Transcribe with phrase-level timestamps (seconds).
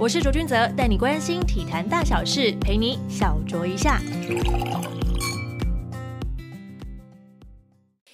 [0.00, 4.00] 我是卓君泽，带你关心体坛大小事，陪你小酌一下。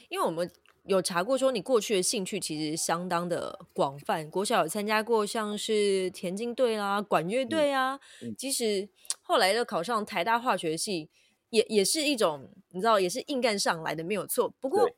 [0.09, 0.51] 因为我们
[0.87, 8.01] 有查过，说你过去的兴趣其实相当的广泛，国小有参加过像是田径队啦、管乐队啊，
[8.37, 8.89] 即使
[9.23, 11.09] 后来又考上台大化学系，
[11.51, 14.53] 也也是一种你知道，也是硬干上来的，没有错。
[14.61, 14.91] 不过。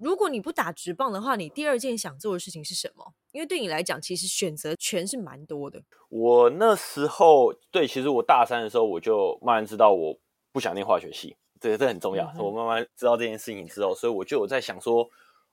[0.00, 3.12] 如果你不打直棒的话，你第二件想做的事情是什么？
[3.32, 5.82] 因为对你来讲，其实选择权是蛮多的。
[6.08, 10.18] 我那时候对，其实我大三的时候，我就慢慢知道我
[10.52, 12.32] 不想念化学系，这这很重要。
[12.38, 15.06] 我慢慢知道这件事情之后，所以我就有在想说，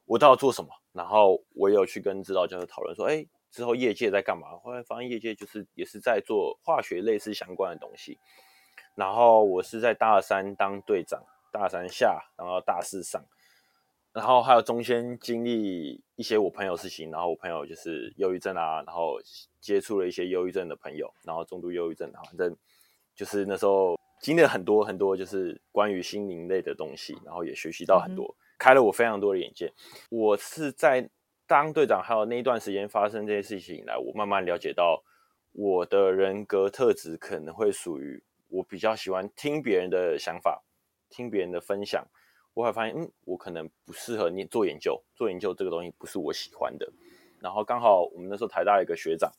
[0.06, 0.70] 我到底要做什么。
[0.94, 4.48] 然后我也有去跟指导教授讨论说，哎，之后业界在干嘛？
[4.64, 8.18] 后来发现业界就是也是在做化学类似相关的东西。
[8.96, 11.22] 然后我是在大三当队长，
[11.52, 13.22] 大三下，然后大四上。
[14.18, 19.20] 然后还有中间经历一些我朋友事情，然后我朋友就是忧郁症啊，然后
[19.62, 22.58] 接触了一些忧郁症的朋友，然后重度忧郁症，反正
[23.16, 29.72] 就是那时候经历了很多很多，就是关于心灵类的东西，然后也学习到很多，开了我非常多的眼界。
[30.10, 31.08] 我是在
[31.46, 35.04] 当队长还有那一段时间发生这些事情以来，我慢慢了解到
[35.52, 40.64] 我的人格特质可能会属于我比较喜欢听别人的想法，
[41.08, 42.04] 听别人的分享。
[42.58, 46.92] 我会发现，嗯，我可能不适合念做研究，做研究这个东西不是我喜欢的。
[47.40, 49.32] 然后刚好我们那时候台大一个学长，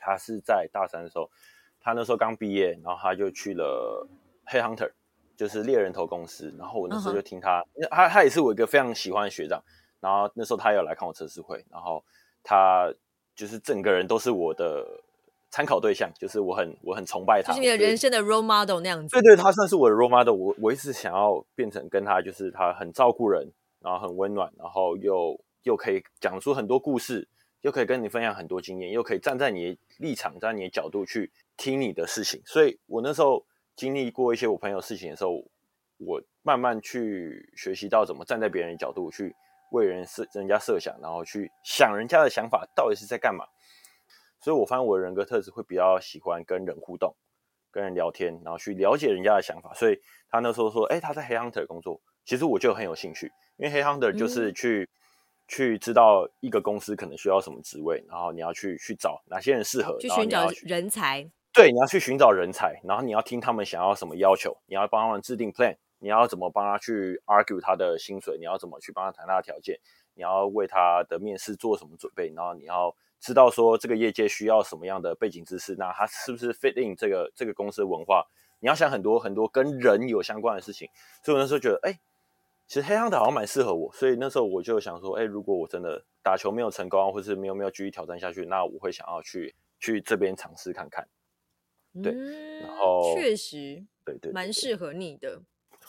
[0.00, 1.30] 他是在大三的时候，
[1.78, 4.04] 他那时候刚毕业，然后他就去了
[4.46, 4.90] 黑 hunter，
[5.36, 6.52] 就是猎人头公司。
[6.58, 9.62] 然后我那时候就听他，他他也是我一个非常喜欢的学长。
[10.00, 12.04] 然后那时候他有来看我测试会，然后
[12.42, 12.92] 他
[13.36, 15.03] 就是整个人都是我的。
[15.54, 19.08] 参考对象就是我很我很崇拜他，就是你的人生的 role model 那样子。
[19.14, 20.34] 对对，他算是我的 role model。
[20.34, 27.28] 我我一直想要变成跟他，就是他很照顾人，然后很温暖，然后又又可以讲出很多故事，
[27.60, 32.42] 又可以跟你分享很多经验，又可以站在你的立场，站在你的角度去听你的事情。
[32.44, 35.40] 所以我那时候经历过一些我朋友事情的时候，
[35.98, 39.32] 我慢慢去学习到怎么站在别人的角度去
[39.70, 43.46] 为人设人家设想，然后去想人家的想法到底是在干嘛。
[44.44, 47.16] 所以我发现我的人格特质会比较喜欢跟人互动、
[47.70, 49.72] 跟人聊天，然后去了解人家的想法。
[49.72, 54.86] 所以他那时候说：“哎，他在黑 hunter 工作。”其实我就很有兴趣，因为黑 hunter 就是去
[55.48, 61.26] 去知道一个公司可能需要什么职位，然后你要去去找哪些人适合，去寻找人才。
[61.54, 69.80] 对，你要去寻找人才，然后你要听他们想要什么要求，你要帮他们制定 plan，你要怎么帮他去 argue 他的薪水，你要怎么去帮他谈他的条件，
[70.12, 72.94] 你要为他的面试做什么准备，然后你要。
[73.24, 78.22] 知道说这个业界需要什么样的背景知识，那他是不是 fit in 这个这个公司的文化？
[78.60, 80.90] 你要想很多很多跟人有相关的事情。
[81.22, 81.98] 所以我那时候觉得，哎，
[82.66, 83.90] 其实黑夯的好像蛮适合我。
[83.94, 91.08] 所以那时候我就想说，哎，如果我真的打球没有成功，或是没有没有继续挑战下去，那我会想要去去这边尝试看看。
[92.02, 92.12] 对，
[92.60, 95.40] 然后确实，对对，蛮适合你的。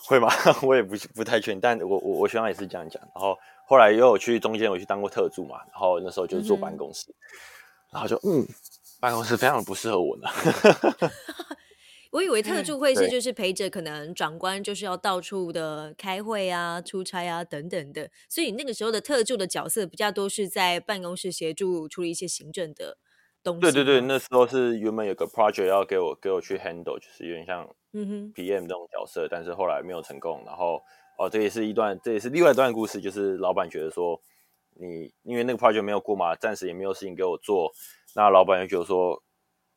[0.08, 0.30] 会吗？
[0.64, 3.02] 我也不不太确定，但我我我希望也是这样讲。
[3.14, 3.38] 然后。
[3.68, 7.08] 后来又有去中间，我去当过特助嘛，然后那时候就是坐办公室，
[7.92, 8.46] 然后就嗯，
[9.00, 10.30] 办公室非常不适合我呢。
[12.12, 22.98] 我以为特助会是就是陪着可能长官，就是要到处的开会啊、出差啊等等的，所以那个时候的特助的角色比较多是在办公室协助处理一些行政的
[23.44, 23.62] 东西。
[23.62, 30.82] 对对对，那时候是原本有个 project 要给我给我去 handle，就是有点像嗯哼 PM 这种角色，但是后来没有成功，然后。
[31.18, 34.22] 哦，这也是一段，这也是另外一段故事，就是老板觉得说，
[34.72, 37.72] 你因为那个 project 没有过嘛，暂时也没有事情给我做，
[38.16, 39.24] 那老板就觉得说，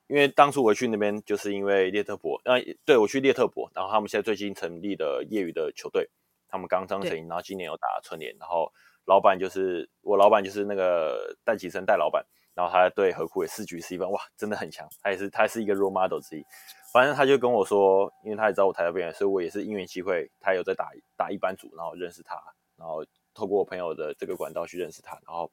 [0.09, 6.10] 因为当初我去那边就是因为列特博，呃，对我去列特博，然后他们现在最近成立的业余的球队，
[6.48, 8.72] 他们刚刚成立，然后今年有打春联，然后
[9.04, 16.44] 老板就是我老板就是那个戴启生戴老板，然后他对何库也四局十一分，哇，真的很强，他也是他是一个 role model 之一。
[16.91, 22.34] 反正他就跟我说，因为他也知道我台大毕业，所以我也是因缘机会，他有在打打一班组，然后认识他，
[22.76, 23.04] 然后
[23.34, 25.50] 透过我朋友的这个管道去认识他，然后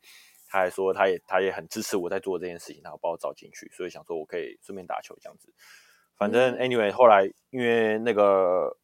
[0.48, 5.54] 他还说他也他也很支持我在做这件事情，然后把我找进去，所以想说我可以顺便打球这样子。
[6.16, 8.78] 反正 anyway 后来因为那个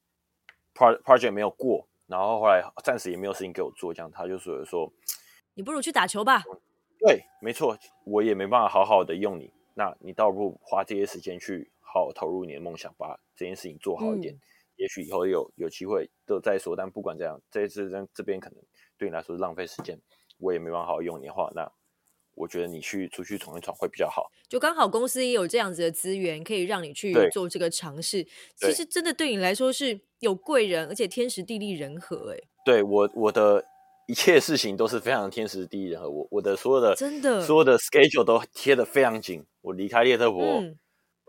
[0.76, 4.92] pro project 没有过，然后后来暂时也没有事情给我做，这样他就说说
[5.54, 6.44] 你不如去打球吧。
[7.00, 11.72] 对，没错，我也没办法好好的用你，那你倒不如花这些时间去。
[11.94, 14.36] 好投入你的梦想，把这件事情做好一点。
[14.78, 16.76] 也许以后有有机会都再说。
[16.76, 18.64] 但不管怎样，这一次这这边可能
[18.98, 20.00] 对你来说是浪费时间，
[20.40, 21.72] 我也没办法好好用你的话，那
[22.34, 24.32] 我觉得你去出去闯一闯会比较好。
[24.48, 28.26] 就刚好公司也有这样子的资源，可以让你去做这个尝试。
[28.56, 32.34] 其实真的对你来说是有贵人，而且天时地利人和。
[32.34, 33.66] 哎，对我我的。
[34.08, 36.10] 一切事情都是非常天时地利人和。
[36.10, 39.46] 我我的所有的真的所有的 schedule 都贴的非常紧。
[39.62, 40.78] 我离开列特博，嗯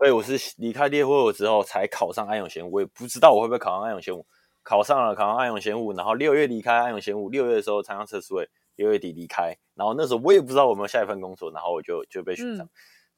[0.03, 4.25] 所以我是离开列特博之后才考上安永贤武，我也不知道我会不会考上安永贤武。
[4.61, 12.65] 考上了，考上安永贤武，然后六月离开安永贤武，六月的时候参加测试会，六月底离开，然后那时候我也不知道我有没有下一份工作，然后我就就被选上。
[12.65, 12.69] 嗯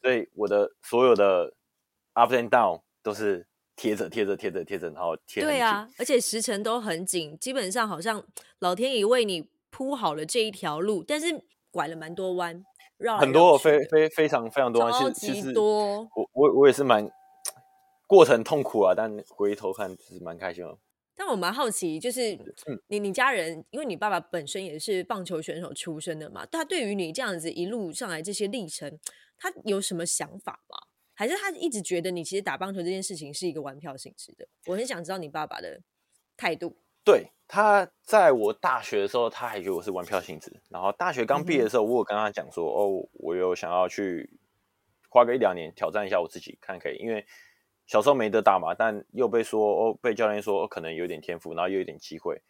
[0.03, 1.51] 所以我的所有的
[2.13, 5.41] up and down 都是贴着贴着贴着贴着，然后贴。
[5.41, 8.23] 对啊，而且时程都很紧，基本上好像
[8.59, 11.41] 老天爷为你铺好了这一条路，但是
[11.71, 12.63] 拐了蛮多弯，
[13.19, 16.01] 很多非非非常非常多，超其实多。
[16.15, 17.09] 我我我也是蛮
[18.07, 20.77] 过程痛苦啊，但回头看就是蛮开心的。
[21.15, 22.33] 但我蛮好奇，就是
[22.67, 28.99] 嗯你你家人，因为你爸爸本身也是棒球选手出身的嘛，他对于你这样子一路上来这些历程，
[29.37, 30.77] 他有什么想法吗？
[31.13, 34.47] 还是他一直觉得你其实打棒球这件事情是一个玩票性质的？
[34.67, 35.81] 我很想知道你爸爸的
[36.35, 36.77] 态度。
[37.05, 40.51] 对，他在我大学的时候，他还觉得我是玩票性质。
[40.69, 44.27] 然后大学刚毕业的时候，我有跟他讲说，哦，我有想要去
[45.07, 47.23] 花个一两年挑战一下我自己，看可以，因为
[47.85, 52.41] 小时候没得打嘛，但又被说哦，被教练说、哦、可能有点天赋，然后又有点机会，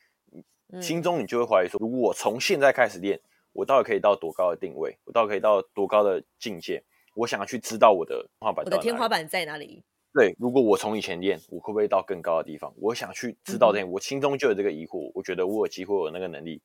[0.71, 3.19] 嗯心中你就会怀疑说，如果我从现在开始练，
[3.51, 6.81] 我到底可以到多高的定位，我到底可以到多高的境界？
[7.13, 9.83] 我想要去知道我的天花板我到哪里，的天花板在哪里？
[10.15, 12.73] 对，如果我从以前练，我会不会到更高的地方？
[12.77, 15.11] 我想去知道这点，我心中就有这个疑惑。
[15.13, 16.61] 我觉得我有机会，有那个能力，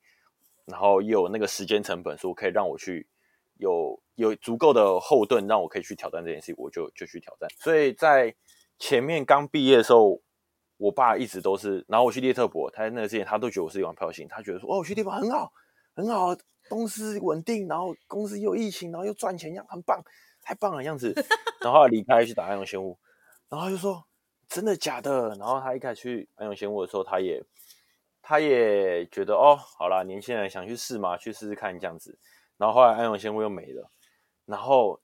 [0.63, 3.05] 然后又有那个时间成本，说可以让我去
[3.57, 7.49] 有有足够的后盾，让我可以去挑战这件事情，我就就去挑战。
[7.59, 8.33] 所以在
[8.79, 10.21] 前面刚毕业的时候，
[10.77, 15.51] 我爸一直都是，然后我去列特博，他在那个之前他都觉得我是一玩票型，他觉得说哦，我去地方很好，
[15.93, 16.33] 很好，
[16.69, 20.01] 公司稳定，然后公司又疫情，然后又赚钱，一样很棒，
[20.41, 21.13] 太棒了样子。
[21.59, 22.97] 然后离开去打安永仙屋，
[23.51, 24.03] 然后他就说
[24.47, 25.35] 真的假的？
[25.35, 27.43] 然后他一开始去安永仙屋的时候，他也
[28.23, 32.17] 他也觉得哦，好啦，年轻人想去试嘛，去试试看这样子。
[32.57, 33.91] 然后后来安永仙屋又没了，
[34.45, 34.99] 然后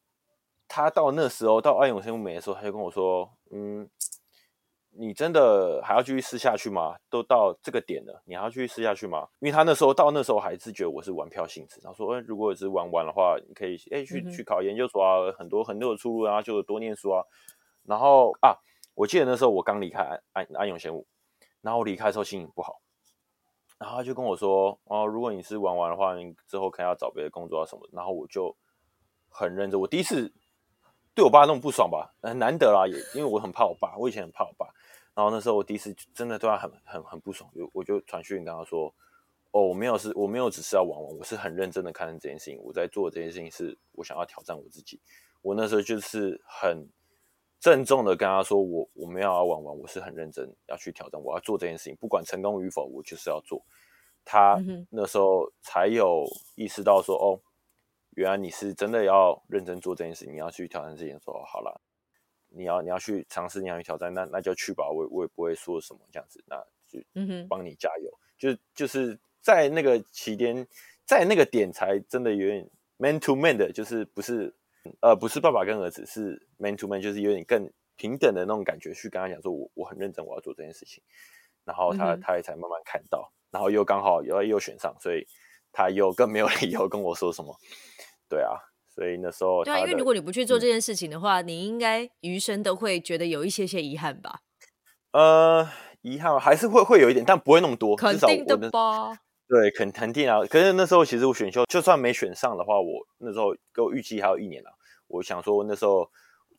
[0.68, 3.88] 他到那时候到安永仙屋没的时候，他就跟我说，嗯。
[5.00, 6.96] 你真的还要继续试下去吗？
[7.08, 9.28] 都到这个点了，你还要继续试下去吗？
[9.38, 17.24] 因为他那时候到那时候还是觉得我是玩票性质，他说，哎、如果是玩玩的话，你可以哎、去去考研究所啊，很多很多的出路啊，就多念书啊。
[17.88, 18.60] 然后啊，
[18.94, 21.08] 我记得那时候我刚离开安安永贤武，
[21.62, 22.82] 然后离开的时候心情不好，
[23.80, 27.88] 然后他就跟我说，哦，如果你是玩玩的话，你之后可能要找别的工作啊什么。
[27.94, 28.56] 然后我就
[29.30, 30.34] 很认真，我第一次
[31.16, 34.68] 对我爸那种不爽吧，很难得啦，也因为我很怕我爸，我以前很怕我爸。
[35.16, 38.94] 然后那时候我第一次真的对他很很很不爽，就我就传讯跟他说，
[39.50, 45.02] 哦，我没有是，我没有只是要玩玩，我是很认真的看待这件事情，我在做这件事情是我想要挑战我自己。
[45.42, 46.88] 我那时候就是很
[47.60, 53.64] 郑重的跟他说，我我没有要玩玩，我是很认真要去挑战，我要做这件事情，不管成功与否，我就是要做。
[54.24, 54.58] 他
[54.90, 56.26] 那时候才有
[56.56, 57.40] 意识到说，哦，
[58.12, 61.20] 原来你是真的要认真做这件事情，你要去挑战这件事情。
[61.24, 61.82] 说好了。
[62.50, 66.56] 你要你要去尝试，你要去挑战，那那就去吧，我我也不会说什么这样子，那
[66.88, 68.10] 就嗯哼，帮你加油。
[68.38, 70.66] 就就是在那个起点，
[71.06, 74.56] 在那个点才真的有点 man to man 的，就是不是
[75.02, 81.04] 呃不是爸爸跟儿子，是 man to man，就是有点更平等的那种感觉，去跟他讲说我我很认真，我要做这件事情，
[81.64, 85.26] 然后他、嗯他也才慢慢看到，然后又刚好又又选上，所以
[85.72, 87.56] 他又更没有理由跟我说什么，
[88.30, 88.52] 对啊。
[88.90, 94.40] 所以那时候对啊，因为如果你不去做嗯这件事情的话，你应该余生都会觉得有一些些遗憾吧？
[95.12, 95.70] 呃，
[96.02, 97.96] 遗憾还是会会有一点，但不会那么多。
[97.96, 99.20] 肯定的吧？
[99.48, 100.40] 对，肯肯定啊。
[100.50, 104.72] 可是那时候其实我选秀，就算没选上的话，我那时候给我预计还有一年啊。
[105.08, 106.10] 我想说那时候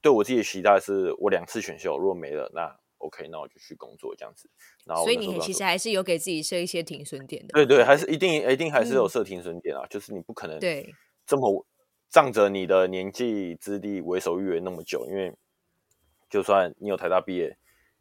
[0.00, 4.50] 对我自己的期待是我两次选秀，如果没了，那 OK，那我就去工作这样子。
[4.84, 7.52] 然后所以你其实还是有给自己设一些停损点的。
[7.52, 10.94] 对对，还是一定一定还是有嗯设停损点啊，就是你不可能对，
[11.26, 11.64] 这么
[12.10, 15.34] 仗着你的年纪资历为首欲为那么久，因为
[16.30, 17.56] 就算你有台大毕业，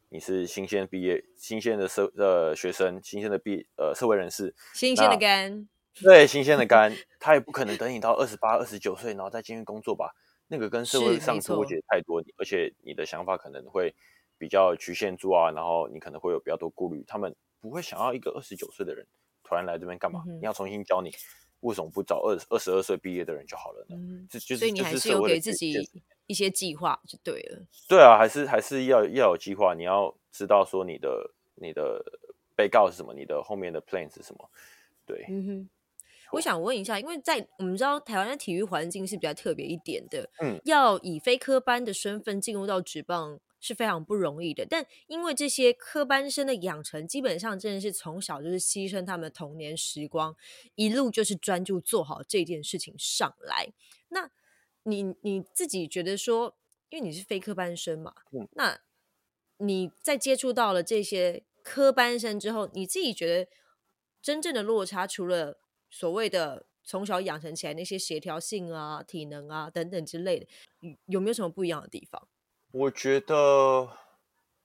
[0.08, 5.68] 你是新鲜毕业、新鲜的社呃学生、新鲜的毕呃社会人士，新鲜的那肝，
[6.00, 10.14] 对新鲜的肝，他也不可能等你到二十八、二十九岁，然后再进去工作吧？
[10.48, 13.94] 那个跟社会上脱错节太多，而且你的想法可能会
[14.36, 19.06] 比较局限住啊，然后你可能会有比较多顾虑，他们不会想要一个二十九岁的人
[19.44, 20.22] 突然来这边干嘛？
[20.26, 21.10] 嗯你要重新教你，
[21.60, 23.96] 为什么不找二二十二岁毕业的人就好了呢？
[23.96, 25.74] 嗯，这就是所以你还是有给自己
[26.26, 27.66] 一些计划就对了。
[27.88, 32.02] 对啊，还是还是要要有计划，你要知道说你的你的
[32.54, 34.50] 被告是什么，你的后面的 plan 是什么。
[35.04, 35.68] 对，嗯哼，
[36.32, 44.66] 我想问一下，因为在我们知道台湾的体育环境是比较特别一点的，嗯，要以非科班的身份进入到职棒，是非常不容易的。
[44.66, 50.36] 但因为这些科班生的养成，基本上真的是从小就是牺牲他们的童年时光，
[50.74, 53.72] 一路就是专注做好这件事情上来。
[54.10, 54.30] 那
[54.82, 56.56] 你你自己觉得说，
[56.90, 58.80] 因为你是非科班生嘛，嗯那
[59.58, 63.50] 你在接触到了这些科班生之后，你自己觉得
[64.22, 65.58] 真正的落差，除了
[65.90, 70.46] 所谓的从小养成起来那些协调性啊、体能啊等等之类的，
[70.80, 72.28] 有有没有什么不一样的地方？
[72.70, 73.88] 我觉得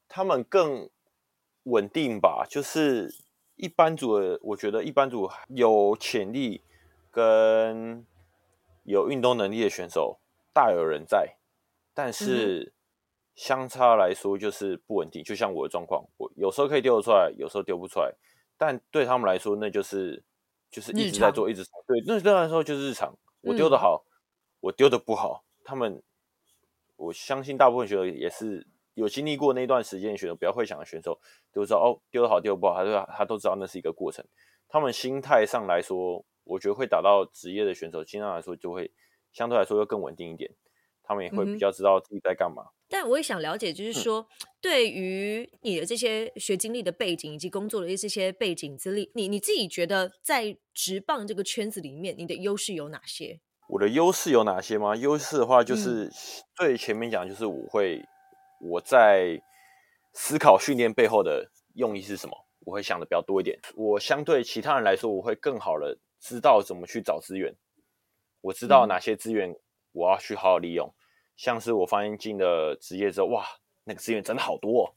[0.08, 0.90] 他们更
[1.64, 3.14] 稳定吧，就是
[3.56, 6.62] 一般组的，我觉得一般组有潜力
[7.10, 8.06] 跟
[8.84, 10.20] 有运动能力的选手
[10.54, 11.38] 大有人在，
[11.94, 12.74] 但是
[13.36, 15.24] 相差来说就是不稳定。
[15.24, 18.14] 就像我的状况，我有时候可以丢得出来，有时候丢不出来，
[18.58, 20.22] 但对他们来说，那就是
[20.74, 23.16] 就是一直在做，一直对，那对他来说就是日常。
[23.42, 24.04] 我丢的好，
[24.60, 26.02] 我丢的不好，他们
[26.96, 28.66] 我相信大部分选手也是
[28.96, 31.20] 有经历过那段时间的选手，比较会想的选手，
[31.54, 34.26] 都知道哦，丢的好，丢的不好，他都他都知道那是一个过程。
[34.68, 38.92] 他们心态上来说，我觉得会打到职业的选手，心上来说就会
[39.32, 40.50] 相对来说要更稳定一点。
[41.04, 42.64] 他们也会比较知道自己在干嘛。
[42.90, 44.28] 但我也想了解，就是说，
[44.62, 53.40] 对于你的这些学经历的背景以及工作的这些背景资历，你你自己觉得在职棒这个圈子里面，你的优势有哪些？
[53.70, 54.96] 我的优势有哪些吗？
[54.96, 56.12] 优势的话，就是
[56.56, 58.04] 最前面讲，就是我会
[58.62, 59.42] 我在
[60.14, 63.58] 思考训练背后的用意是什么，我会想的比较多一点。
[63.76, 67.56] 我相对其他人来说，我会更好的知道怎么去找资源，
[68.42, 69.56] 我知道哪些资源
[69.94, 70.94] 我要去好好利用。
[71.36, 73.44] 像是我发现进了职业之后，哇，
[73.86, 74.94] 那个资源真的好多、哦。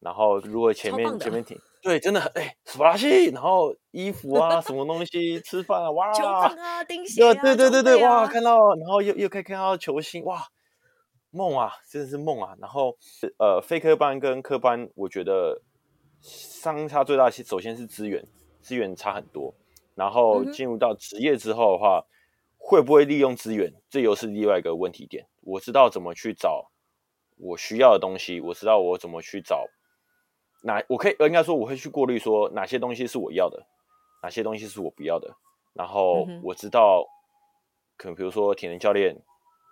[0.00, 10.46] 然后如果前面前面挺对，真的很哎，斯巴拉西，然后衣服啊，什么东西，吃饭啊，哇，球棒啊，钉鞋啊，对对对对，啊、哇，看到，然后又又可以看到球星，哇，
[11.30, 12.54] 梦啊，真的是梦啊。
[12.58, 12.96] 然后
[13.38, 15.62] 呃，非科班跟科班，我觉得
[16.20, 18.22] 相差最大，首先是资源，
[18.60, 19.54] 资源差很多。
[19.94, 22.04] 然后进入到职业之后的话，
[22.62, 25.26] 会不会利用资源，这又是另外一个问题点。
[25.40, 26.70] 我知道怎么去找
[27.38, 29.66] 我需要的东西，我知道我怎么去找
[30.62, 33.66] 哪，我可以应该说我会去过滤说哪些东西是我要的，
[34.22, 35.34] 哪些东西是我不要的。
[35.72, 37.06] 然后我知道，
[37.96, 39.16] 可能比如说体能教练、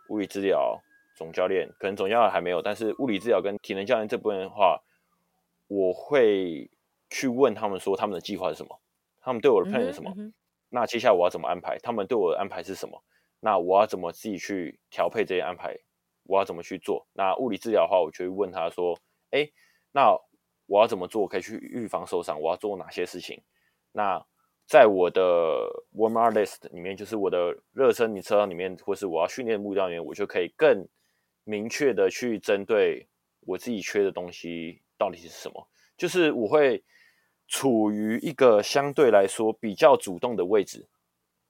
[0.08, 0.80] 物理治疗、
[1.16, 4.80] 总教练，可能总教练还没有，但是物理治疗跟体能教练这部分的话，
[5.66, 6.70] 我会
[7.10, 8.80] 去问他们说他们的计划是什么，
[9.20, 10.14] 他们对我的 plan 是什么。
[10.70, 11.78] 那接下来我要怎么安排？
[11.78, 13.02] 他们对我的安排是什么？
[13.40, 15.74] 那我要怎么自己去调配这些安排？
[16.24, 17.06] 我要怎么去做？
[17.12, 18.98] 那物理治疗的话，我就会问他说
[19.30, 19.48] ：“哎，
[19.92, 20.14] 那
[20.66, 22.38] 我要怎么做可以去预防受伤？
[22.40, 23.42] 我要做哪些事情？”
[23.92, 24.22] 那
[24.66, 25.22] 在我的
[25.94, 30.86] warm up list 里面，就是我的热身你车里面，或是我要训练目标里面，我就可以更
[31.44, 33.08] 明确的去针对
[33.46, 35.68] 我自己缺的东西到底是什么。
[35.96, 36.84] 就是我会。
[37.48, 40.86] 处于一个相对来说比较主动的位置，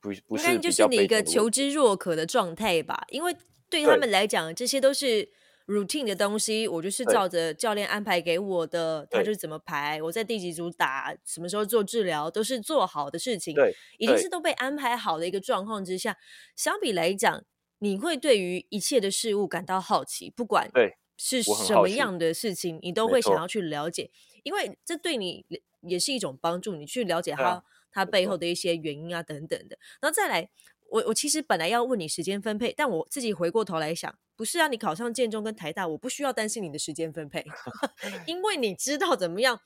[0.00, 3.04] 不不是就是你一个求知若渴的状态吧？
[3.08, 3.36] 因为
[3.68, 5.28] 对他们来讲，这些都是
[5.66, 16.16] routine 的东西，我就是照着教练安排给我的，他就是怎么排，我在第几组打，什么时候做治疗，都是做好的事情，对，已经是都被安排好的一个状况之下，
[16.56, 17.44] 相比来讲，
[17.80, 24.10] 你会对于一切的事物感到好奇，不管对是什么样的事情，你都会想要去了解，
[24.48, 25.44] 因为这对你。
[25.82, 27.62] 也是一种帮助，你去了解他
[27.92, 29.78] 他背后的一些原因啊等等的。
[30.00, 30.50] 然后再来，
[30.90, 37.46] 我我其实本来要问你时间分配，但我自己回过头来想，不是啊，你考上建中跟台大，我不需要担心你的时间分配，
[38.26, 39.60] 因为你知道怎么样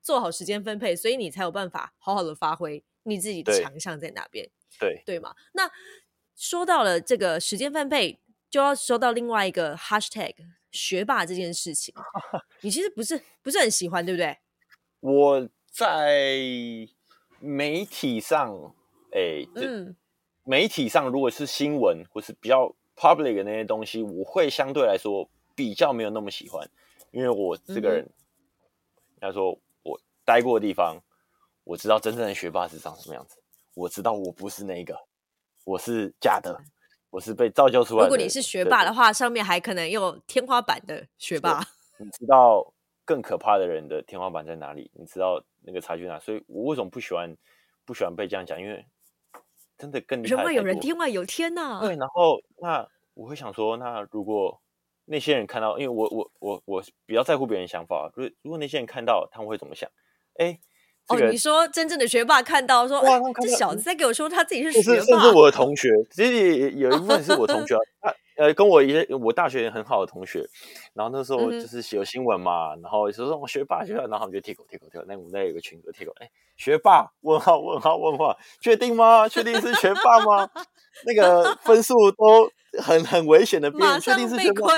[0.00, 4.48] 做好时间分配，所以你才有办法好好的发挥你自己的强项在哪边，
[4.80, 5.34] 对对吗？
[5.52, 5.70] 那
[6.34, 8.18] 说到了这个时间分配，
[8.48, 10.34] 就要说到另外一个 hashtag
[10.78, 11.94] 学霸这件事情，
[12.62, 14.38] 你其实不是不是很喜欢，对不对？
[15.00, 15.48] 我。
[15.70, 16.18] 在
[17.38, 18.74] 媒体上，
[19.12, 19.94] 哎，嗯，
[20.42, 26.68] 媒体上如果是新闻或是比较 public 的那些东西，我会相对来说比较没有那么喜欢，
[27.12, 30.98] 因为我这个人，应该说我待过的地方，
[31.62, 33.36] 我知道真正的学霸是长什么样子，
[33.74, 34.98] 我知道我不是那个，
[35.62, 36.60] 我是假的，
[37.10, 38.06] 我是被造就出来的。
[38.06, 41.62] 如果你是学霸的话，上面还可能有天花板的学霸，
[41.98, 42.72] 你知道。
[43.08, 44.90] 更可怕的人的天花板在哪里？
[44.92, 46.18] 你知道那个差距哪？
[46.18, 47.34] 所以我为什么不喜欢
[47.86, 48.60] 不喜欢被这样讲？
[48.60, 48.84] 因为
[49.78, 50.36] 真的更厉害。
[50.36, 51.80] 人外有人，天外有天呐。
[51.80, 54.60] 对，然后那我会想说，那如果
[55.06, 59.90] 那些人看到，因为我我我我比较在乎别人想法，如如果那些人看到，他们会怎么想？
[60.34, 60.60] 哎，
[61.08, 70.46] 哦，你说真正的学霸看到说，哇，这小子在给我说他自己是学霸，甚至我的同学，其实也有一部分是我同学，他呃，跟我一些我大学很好的同学，
[70.94, 79.28] 然后那时候就是写有新闻嘛，然后说说我学霸学霸，然后他们就贴狗贴狗贴狗，那我们那有个群组贴狗，哎，学霸问号问号问号，确定吗？
[79.28, 80.48] 确定是学霸吗？
[81.04, 82.50] 那个分数都
[82.80, 84.68] 很很危险的马边，确定是学霸，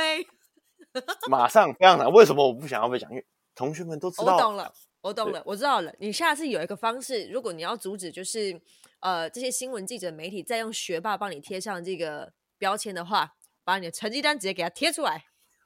[1.29, 2.11] 马上非常难。
[2.11, 3.11] 为什么我不想要被讲？
[3.11, 4.73] 因为同学们都知道，我懂了，
[5.03, 5.93] 我懂了，我知道了。
[5.99, 8.61] 你下次有一个方式，如果你要阻止，就是
[9.01, 13.33] 呃这些新闻记者媒体再用学霸帮你贴上这个标签的话，
[13.65, 15.25] 把你的成绩单直接给它贴出来，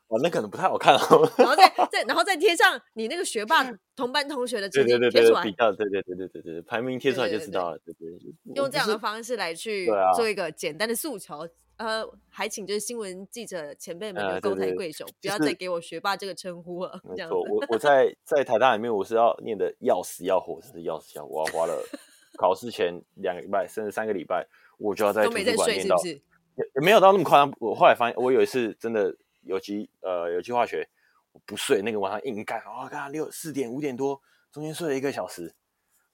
[0.09, 1.29] 哦，那可能不太好看哦。
[1.39, 3.65] 然后再再然后再贴上你那个学霸
[3.97, 7.79] 同班同学的对成绩对对对，贴出来比，较对对对对对对，排名贴出来就对对知道了。
[7.85, 11.49] 对对，对用这样的方式来去做一个简单的诉求。
[11.77, 17.01] 呃，还请就是新闻记者前辈们高抬贵手，不就是要再给我学霸这个称呼了。
[17.05, 21.83] 没错，这样，我我 在在台大里面，我是要念的要死要活，是要死要活，花了
[22.39, 24.47] 考试前两个礼拜甚至三个礼拜，
[24.79, 26.15] 我就要在图书馆念到是，是？
[26.57, 27.53] 也也没有到那么夸张。
[27.59, 30.89] 我后来发现，我有一次真的有机呃有机化学，
[31.33, 34.21] 我不睡，那个晚上硬干，哇，干六四点五点多，
[34.53, 35.53] 中间睡了一个小时，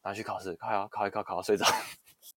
[0.02, 1.66] 然后去考试，考啊考一考考到睡着，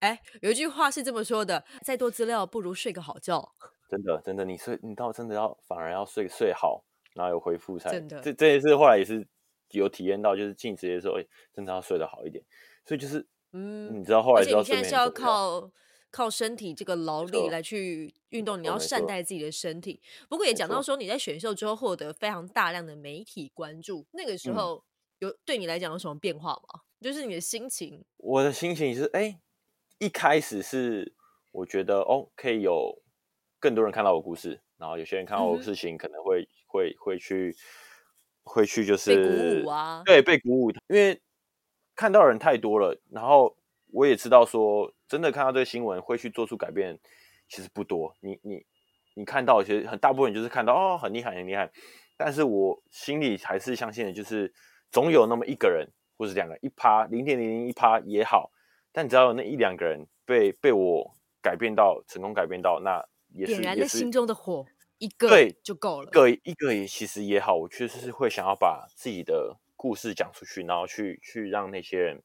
[0.00, 3.52] 哎，有一句话是这么说的：再多资料不如睡个好觉。
[3.88, 9.26] 真的真的，你睡你到真的要反而要睡睡好，然后有回复才真的这这也是后来也是
[9.70, 12.44] 有体验到，就是进职业的时候，哎真的要睡得好一点，
[12.84, 15.70] 所以就是嗯，你知道后来而且知道睡你现在是要靠
[16.10, 20.00] 靠身体这个劳力来去运动，你要善待自己的身体。
[20.28, 24.84] 不过也讲到说你在选秀之后获得非常大量的媒体关注，那个时嗯候
[25.18, 26.80] 有对你来讲有什么变化吗？
[27.00, 29.38] 就是你的心情，我的心情是，哎、
[29.98, 31.14] 一开始是
[31.52, 33.02] 我觉得哦，可以有
[33.60, 37.54] 更多人看到我故事，然后有些人看到我的事情，可能会会会去
[38.42, 41.20] 会去就被鼓舞啊对，被鼓舞，因为
[41.94, 43.56] 看到的人太多了，然后
[43.92, 46.98] 我也知道说，真的看到这个新闻会去做出改变，
[47.48, 48.16] 其实不多。
[48.20, 48.66] 你你
[49.14, 51.70] 你看到，其实很大部分人就是看到哦，很厉害，很厉害。
[52.16, 54.52] 但是我心里还是相信的，就是
[54.90, 58.50] 总有那么一个人或者两个一趴零点零零一趴也好，
[58.96, 64.64] 但只要有那一两个人被被我改变到成功改变到，那也是点燃了心中的火，
[64.98, 66.08] 一个对就够了。
[66.08, 72.22] 一个一个也其实也好，我确实是会想要把自己的故事讲出去，然后去去让那些人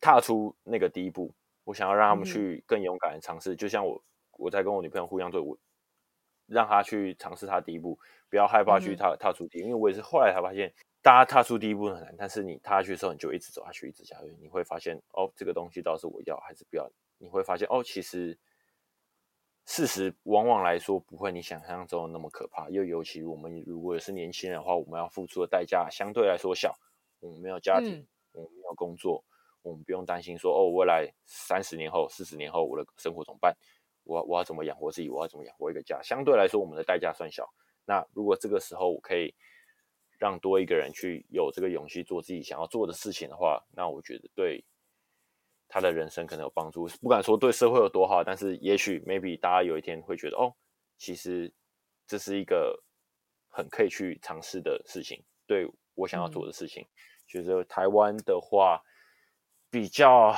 [0.00, 1.34] 踏出那个第一步。
[1.64, 4.02] 我想要让他们去更勇敢的尝试，就像我
[4.38, 5.58] 我在跟我女朋友互相对我，
[6.46, 7.98] 让她去尝试她第一步，
[8.30, 9.68] 不要害怕去嗯踏、踏出第一步。
[9.68, 10.72] 因为我也是后来才发现，
[11.06, 16.90] 大家踏出第一步很难，但是你踏下去的时候，你就一直走下去，一直下去，你会发现哦，这个东西到底是我要还是不要？
[17.18, 18.36] 你会发现哦，其实
[19.66, 22.68] 事实往往来说不会你想象中的那么可怕。
[22.70, 26.76] 又尤其我们如果是年轻人的话，我们要付出的代价相对来说小。
[27.20, 29.24] 我们没有家庭，嗯我们没有工作，
[29.62, 33.56] 我们不用担心说哦，未来三十年后、四十年后我的生活怎么办？
[34.02, 35.08] 我我要怎么养活自己？
[35.08, 36.02] 我要怎么养活一个家？
[36.02, 37.48] 相对来说，我们的代价算小。
[37.84, 39.32] 那如果这个时候我可以
[40.18, 44.64] 让多一个人去有这个勇气做自己想要做的事情的话，那我觉得对
[45.68, 46.86] 他的人生可能有帮助。
[47.00, 50.54] 不敢说对社会有多好，但是也许 maybe 大家有一天会觉得，哦，
[50.96, 51.52] 其实
[52.06, 52.82] 这是一个
[53.48, 56.86] 很可以去尝试的事情，对我想要做的事情。
[57.26, 58.80] 觉得台湾的话，
[59.68, 60.32] 比较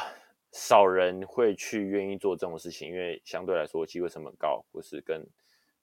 [0.52, 5.22] 少人会去愿意做这种事情，因为相对来说机会成本高，或是跟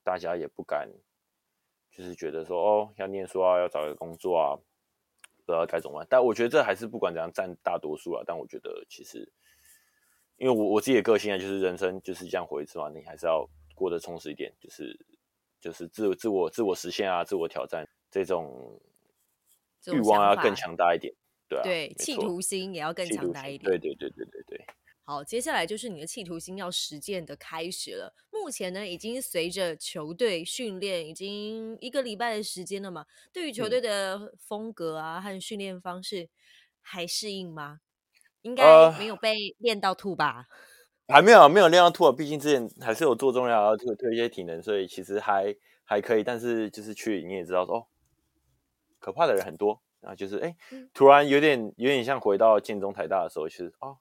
[0.03, 0.89] 大家也不敢，
[1.95, 4.57] 就是觉得说哦要念书啊，要找一个工作啊，
[5.45, 6.07] 不知道该怎么办。
[6.09, 8.23] 但我觉得这还是不管怎样占大多数啊。
[8.27, 9.31] 但我觉得其实，
[10.35, 14.99] 因为我我自己的个性啊，就是人生就是这样活一次嘛，你还是要过得充实一点，就是
[15.61, 18.77] 就是自自我自我实现啊，自我挑战这种
[19.87, 21.13] 欲望要更强大一点。
[21.47, 23.63] 对啊，对，企图心也要更强大一点。
[23.63, 24.65] 对对对对对对。
[25.03, 28.11] 好，接下来就是你的企图心要实践的开始了。
[28.45, 33.07] 目前呢，已经随着球队训练已经一个礼拜的时间了嘛。
[33.33, 36.29] 对于球嗯队的风格啊和训练方式
[36.79, 37.79] 还适应吗？
[38.43, 40.45] 应呃该没有被练到吐吧？
[41.09, 46.23] 还没有没有练到吐啊，毕竟之前还是有做重量，然后推推一些体能，所以其实还还可以。
[46.23, 47.87] 但是就是去你也知道说，哦，
[48.99, 53.97] 可怕的人很多，然后就是哎、嗯突然有点有点像回到建中台大的时候，其实哦，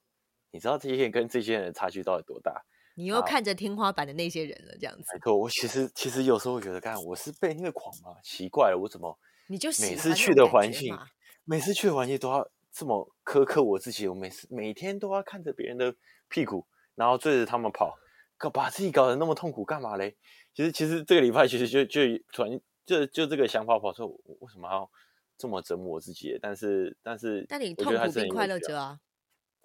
[0.51, 2.63] 你知道这些人跟这些人的差距到底多大？
[2.95, 8.17] 你又看着天花板的那些人了，这样子没，错，我其实其实有时候会觉得，干我是被虐狂吗？
[8.23, 10.97] 奇怪了，我怎么你就喜每次去的环境，
[11.45, 15.95] 每次去的环境都要这么苛刻我自己，我每次每天都要看着别人的
[16.29, 17.97] 屁股，然后追着他们跑，
[18.37, 20.17] 搞把自己搞得那么痛苦干嘛嘞？
[20.55, 22.01] 其实其实这个礼拜其实就就
[22.33, 24.89] 突然就就这个想法跑出为什么要
[25.37, 26.39] 这么折磨我自己？
[26.41, 29.01] 但是但是，但你痛苦并快乐着啊，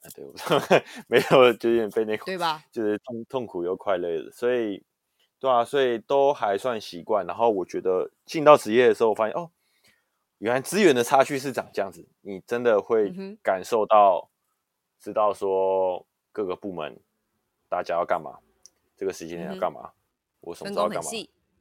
[0.02, 0.34] 啊，对，我
[1.08, 2.64] 没有，就有点被那个对吧？
[2.72, 4.84] 就是痛痛苦又快乐的，所以
[5.40, 7.26] 对啊，所以都还算习惯。
[7.26, 9.52] 然后我觉得进到职业的时候，我发现哦，
[10.40, 14.30] 原来资源的差距是长这样子，你真的会感受到，
[15.00, 17.00] 知道说各个部门
[17.68, 18.40] 大家要干嘛，
[18.98, 19.92] 这个时间点要干嘛，
[20.42, 21.10] 我什么时候干嘛，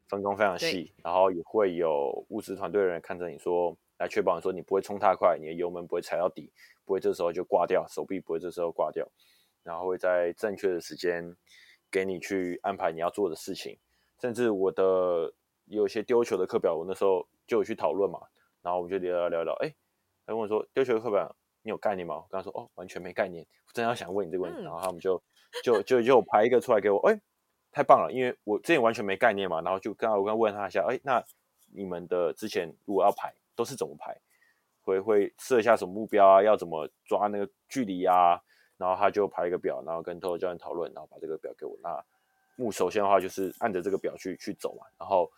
[0.09, 6.51] 分工非常细，然后也会有物资团队的人看着你说，来确保你说你不会冲太快，你的油门不会踩到底，
[6.85, 9.07] 不会这时候就挂掉，手臂不会这时候挂掉，
[9.63, 11.37] 然后会在正确的时间。
[11.91, 13.79] 给你去安排你要做的事情，
[14.21, 15.33] 甚至我的
[15.65, 18.21] 有些丢球的课表，我那时候就有去讨论嘛，
[18.61, 19.75] 然后我们就聊聊聊聊，哎，
[20.27, 22.17] 他问我说丢球的课表你有概念吗？
[22.17, 25.23] 我跟他说哦，完全没概念，我真要想问你这个问题，然后他们就
[25.65, 27.19] 就就就排一个出来给我，哎，
[27.73, 31.25] 太棒了，因为我之前完全没概念嘛，然后就刚刚我刚问他一下，哎，那
[31.73, 34.17] 你们的之前如果要排都是怎么排？
[34.83, 36.41] 会会设一下什么目标啊？
[36.41, 38.41] 要怎么抓那个距离啊？
[38.77, 41.77] 然后他就排一个表，然后跟投手教练讨论，然后把这个表给我。
[41.83, 42.01] 那
[42.55, 44.87] 目首先的话就是按着这个表去去走嘛。
[44.97, 45.29] 然后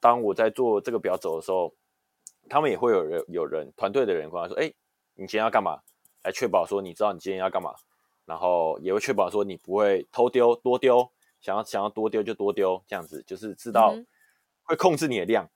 [0.00, 1.74] 当我在做这个表走的时候，
[2.48, 4.72] 他们也会有人有人团队的人过来说：“哎，
[5.14, 5.82] 你今天要干嘛？”
[6.24, 7.74] 来确保说你知道你今天要干嘛。
[8.24, 11.10] 然后也会确保说你不会偷丢多丢，
[11.40, 13.94] 想要想要多丢就多丢，这样子就是知道
[14.62, 15.50] 会控制你的量。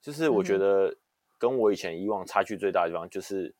[0.00, 0.94] 就是我觉得
[1.38, 3.54] 跟我以前以往差距最大的地方就是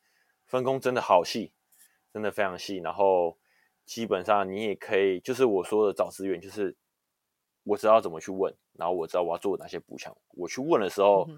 [0.47, 1.53] 分工真的好细。
[2.13, 3.37] 真的非常细，然后
[3.85, 6.77] 基本上你也可以，就是我说的找资源，就是
[7.65, 10.17] 我知道怎么去问，然后我知道我要做哪些补强。
[10.29, 11.29] 我去问的时候，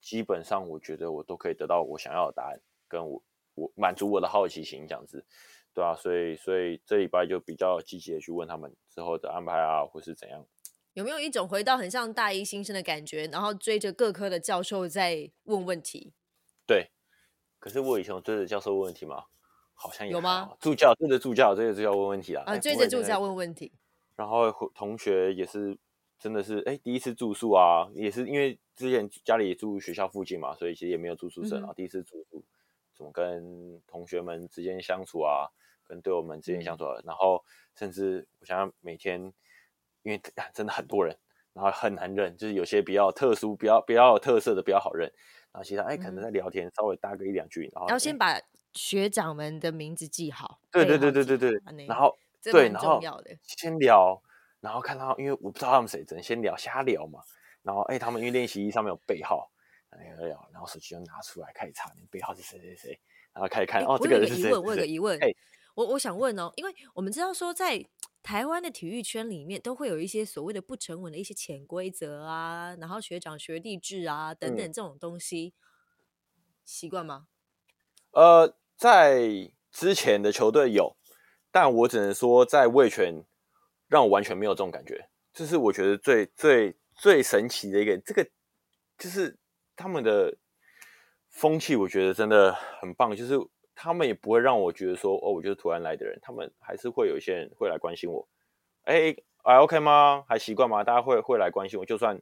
[0.00, 3.22] 基本上我觉得我都可以得到我想要的答案，跟我
[3.54, 5.22] 我满足我的好奇心这样子，
[5.74, 10.46] 对啊，所以所以这礼拜就比较积极的去问他们之后的安排啊，或是怎样。
[10.94, 16.12] 有没有一种回到很像大一新生的感觉，然后追着各科的教授在问问题？
[16.66, 16.90] 对，
[17.58, 19.24] 可是我以前追着教授问问题吗？
[19.74, 20.56] 好像有吗？
[20.60, 22.44] 助教追着助教，追着助教问问题啊！
[22.46, 23.72] 啊，追着助教问问题。
[24.14, 25.76] 然后同学也是，
[26.16, 31.72] 真的是哎，第一次住宿啊，也是因为之前家里住学校附近嘛，所以其实也没有住宿舍啊。
[31.74, 32.44] 第一次住宿，
[32.94, 35.50] 怎么跟同学们之间相处啊？
[35.82, 39.34] 跟队友们之间相处啊，然后甚至我想想，每天
[40.04, 40.22] 因为
[40.54, 41.18] 真的很多人，
[41.52, 45.12] 然后很难认，就是有些比较特殊、比较比较有特色的比较好认，
[45.50, 48.40] 然后其他哎可能在聊天，稍微搭个一两句，然后要先把。
[48.76, 53.00] 学长们的名字记好，对对对对对对，然后对，然后
[53.44, 54.20] 先聊，
[54.58, 57.20] 然后看到，因为我不知道他们谁，只能先聊瞎聊嘛。
[57.62, 59.48] 然后哎，他们因为练习衣上面有背号，
[59.92, 63.00] 聊聊，然后手机就拿出来开始查，你背号是谁谁谁，
[63.32, 64.50] 然后开始看哦，这个人是谁？
[64.50, 65.16] 我有个疑问，
[65.76, 67.80] 我我想问哦，因为我们知道说在
[68.24, 75.54] 台湾的体育圈里面，都会有一些所谓的不成文的一些潜规则啊，然后学长学弟制啊等等这种东西，
[76.64, 77.28] 习惯吗？
[78.10, 78.56] 呃。
[78.76, 80.96] 在之前的球队有，
[81.52, 83.24] 但我只能说，在卫权
[83.86, 85.08] 让我完全没有这种感觉。
[85.32, 88.28] 这是我觉得最最最神奇的一个，这个
[88.98, 89.38] 就是
[89.76, 90.36] 他们的
[91.30, 93.14] 风气，我觉得真的很棒。
[93.14, 93.38] 就是
[93.74, 98.26] 他们也不会让我觉得说，哦，我就是突然来的人，他们还是会有一些人会来关心我。
[98.84, 100.24] 哎，还 OK 吗？
[100.28, 100.84] 还习惯吗？
[100.84, 102.20] 大家会会来关心我，就算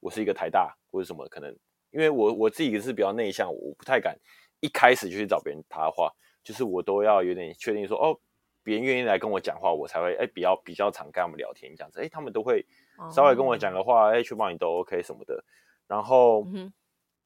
[0.00, 1.54] 我是一个台大或者什么，可能
[1.90, 4.18] 因为我我自己是比较内向，我不太敢。
[4.60, 6.10] 一开始就去找别人搭话，
[6.42, 8.18] 就是我都要有点确定说，哦，
[8.62, 12.64] 别人愿意来跟我讲话，我才会哎比较比较常跟他们聊天这样子，哎，他们都会
[13.12, 15.44] 稍微跟我讲个话，哎，去帮你都 OK 什么的。
[15.86, 16.46] 然后，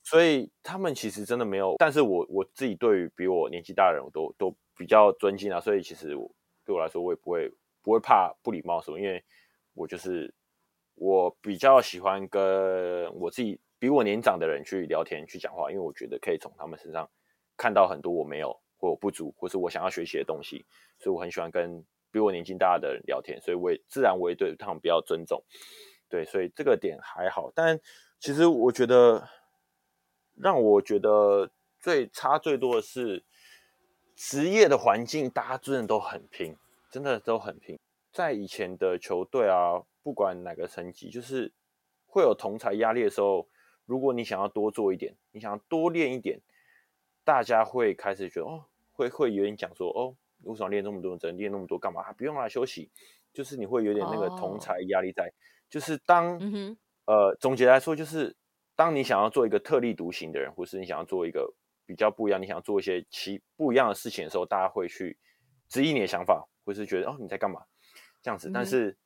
[0.08, 5.60] 所以他们其实真的没有，但是我我自己对于比我年纪大的人，我都都比较尊敬啊。
[5.60, 6.16] 所以其实
[6.64, 7.50] 对我来说，我也不会
[7.82, 9.22] 不会怕不礼貌什么，因为
[9.74, 10.34] 我就是
[10.94, 17.08] 我比较喜欢跟我自己比我年长的人去聊天去讲话，因为我觉得可以从他们身上。
[17.60, 20.64] 看到很多我没有或我不足，或是我想要学习的东西，
[21.00, 25.42] 所以我很喜欢跟比我年纪大的人聊天，所以我也自然我也对他们比较尊重。
[26.08, 27.50] 对，所以这个点还好。
[27.52, 27.76] 但
[28.20, 29.28] 其实我觉得
[30.40, 33.24] 让我觉得最差最多的是
[34.16, 36.56] 职业的环境，大家真的都很拼，
[36.90, 37.78] 真的都很拼。
[38.12, 41.52] 在以前的球队啊，不管哪个层级，就是
[42.06, 43.46] 会有同才压力的时候，
[43.86, 46.40] 如果你想要多做一点，你想要多练一点。
[47.24, 52.10] 大家会开始觉得哦，会会有点讲说哦，为什么练那么多，只能练那么多干嘛？
[52.14, 52.90] 不用来休息，
[53.34, 55.30] 就是你会有点那个同才压力在。
[55.68, 56.40] 就是当
[57.04, 58.34] 呃总结来说，就是
[58.78, 61.52] 当你想要做一个特立独行的人，或是你想要做一个
[61.84, 65.18] 比较不一样，你想要做一些其不一样的事情的时候，大家会去
[65.68, 67.60] 质疑你的想法，或是觉得哦你在干嘛
[68.22, 68.48] 这样子。
[68.54, 68.96] 但是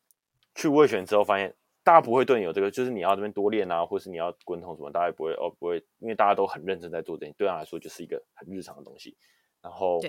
[0.55, 1.57] 去卫选之后发现。
[1.85, 9.17] 大家不会对你有这个，就是你要这边多练啊，或是你要滚筒什么，大家也不会哦，不会，因为大家都很认真在做这件对他来说就是一个很日常的东西。
[9.61, 10.01] 然后，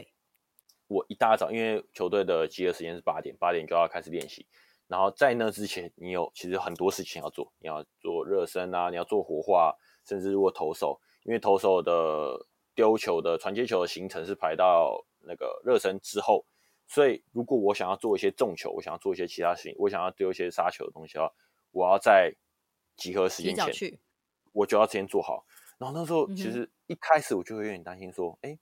[0.86, 4.46] 我一大早，因为球队的集合时间是八点，八点就要开始练习。
[4.94, 9.76] 然后在那之前，你有其实很多事情要做，你要做热身啊，你要做活化，
[10.06, 16.46] 甚至如果投手，因为投手的丢球的传接球的行程是排到那个热身之后，
[16.86, 21.34] 所以如果我想要做一些重球，我想要做一些其他事情，我想要丢一些杀球的东西的话，
[21.72, 22.32] 我要在
[22.96, 24.00] 集合时间前，
[24.52, 25.44] 我就要先做好。
[25.80, 28.60] 然后那时候其实一开始我就会有点担心，说，哎，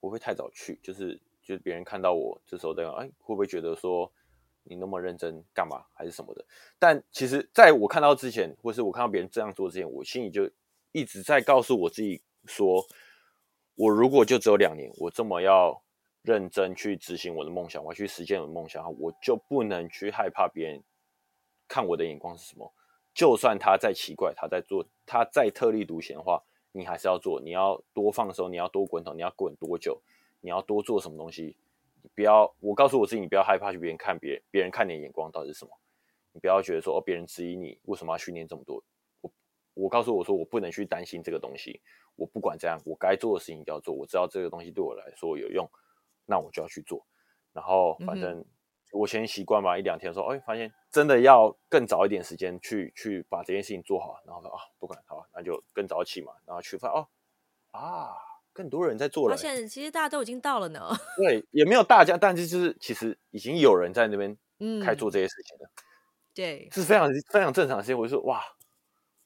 [0.00, 4.10] 我会太早去，就是就是别人看到我这时候这样，哎，会不会觉得说
[4.64, 6.44] 你那么认真干嘛，还是什么的？
[6.78, 10.50] 但其实在我看到之前，或是我看到别人这样做之前，我心里就
[10.92, 12.86] 一直在告诉我自己说，
[13.74, 15.82] 我如果就只有两年，我这么要
[16.22, 20.82] 认真去执行我的梦想，我要去实现我的梦想，我就不能去害怕别人
[21.66, 22.72] 看我的眼光是什么。
[23.14, 27.40] 就算他再奇怪，他在做，他再特立独行的话，你还是要做。
[27.40, 30.00] 你要多放手，你要多滚筒，你要滚多久，
[30.40, 31.56] 你要多做什么东西。
[32.02, 35.70] 你不要，我告诉我自己，你不要害怕去别人看别人别人看你的眼光到底是什么。
[36.32, 38.82] 你不要觉得说哦，别人质疑你为什么要训练这么多。
[39.20, 39.32] 我
[39.74, 41.80] 我告诉我说，我不能去担心这个东西。
[42.16, 43.94] 我不管这样，我该做的事情就要做。
[43.94, 45.68] 我知道这个东西对我来说有用，
[46.26, 47.06] 那我就要去做。
[47.52, 48.44] 然后反正。
[48.94, 57.08] 我先习惯吧，一两天说，哎，发现真的要更早一点时间去去把这件事情做好，然后说啊，不管好，那就更早起嘛，然后去发哦
[57.70, 58.12] 啊，
[58.52, 59.36] 更多人在做了。
[59.36, 60.80] 发现其实大家都已经到了呢。
[61.16, 64.36] 对，也没有大家，但是就是其实已经有人在那边
[64.84, 65.70] 开做这些事情了。
[66.34, 67.98] 对，是非常非常正常的事情。
[67.98, 68.42] 我就说哇，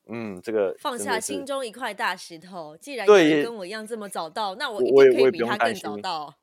[0.06, 6.34] 嗯，这个放下心中一块大石头，既然有人跟我一样这么早到，那我一定可以比他更早到。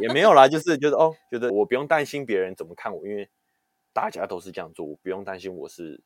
[0.00, 3.28] 也没有啦，就是就是哦，觉得我不用担心别人怎么看我，因为
[3.92, 6.00] 大家都是这样做，我不用担心我是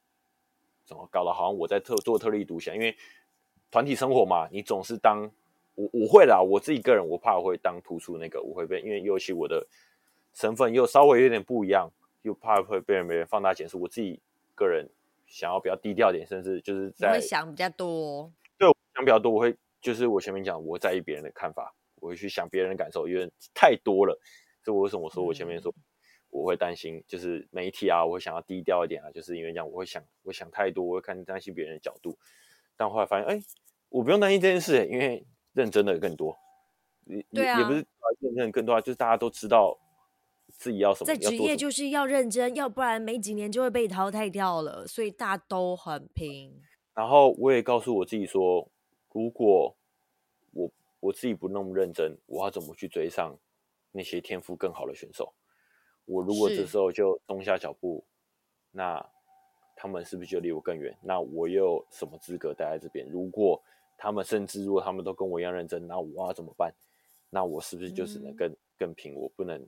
[0.85, 2.75] 怎么搞的，好像我在特做特立独行。
[2.75, 2.97] 因为
[3.71, 5.31] 团体生活嘛，你总是当
[5.81, 9.67] 我我会啦，我自己个人我怕我会当突出那个，我会被因为尤其我的
[10.35, 11.91] 身份又稍微有点不一样，
[12.23, 13.77] 又怕会被人别人放大检视。
[13.77, 14.21] 我自己
[14.55, 14.89] 个人
[15.27, 21.75] 想要比较低调点，甚至就是在想比较多，对，想比较多，我会就是我前面讲，我在意别人的看法。
[22.03, 24.19] 我会去想别人的感受，因为太多了。
[24.65, 25.71] 所以为什么我说我前面说
[26.31, 32.17] 我会担心，就是媒体啊，我会想要低调一点啊，就是因为这样，我会想，我想太多，我会看担心别人的角度。
[32.75, 33.39] 但后来发现，哎，
[33.91, 35.23] 我不用担心这件事，因为
[35.61, 36.37] 认真的更多。
[37.33, 37.87] 对啊，也不是
[38.21, 39.79] 认真更多啊，就是大家都知道
[40.49, 41.07] 自己要什么。
[41.07, 44.87] 在职业就是要认真，要不然没几年就会被淘汰掉了。
[44.87, 46.61] 所以大家都很拼。
[46.95, 48.69] 然后我也告诉我自己说，
[49.13, 49.77] 如果
[50.53, 50.71] 我。
[51.03, 53.35] 我自己不那么认真，我要怎么去追上
[53.91, 55.33] 那些天赋更好的选手？
[56.05, 58.05] 我如果这时候就松下脚步，
[58.71, 59.03] 那
[59.75, 60.95] 他们是不是就离我更远？
[61.01, 63.09] 那我又什么资格待在这边？
[63.09, 63.59] 如果
[64.03, 66.73] 他们甚至如果他们都跟我一样认真，那我要怎么办？
[67.29, 69.15] 那我是不是就只能更更拼？
[69.15, 69.65] 我不能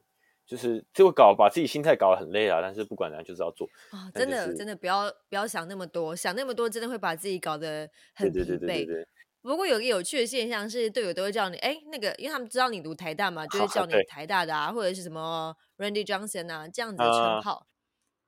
[0.47, 2.61] 就是就会搞把自己心态搞得很累啊！
[2.63, 4.11] 但是不管怎样，就是要做啊！
[4.15, 9.07] 真的真的不要不要想那么多，想那么多真的会把自己搞得很疲惫。
[9.43, 17.67] 不过有个有趣的现象是，队友都会叫你哎，那个，因为他们知道你读台大嘛，就会叫你台大的啊，或者是什么 Randy Johnson 啊这样子的称号，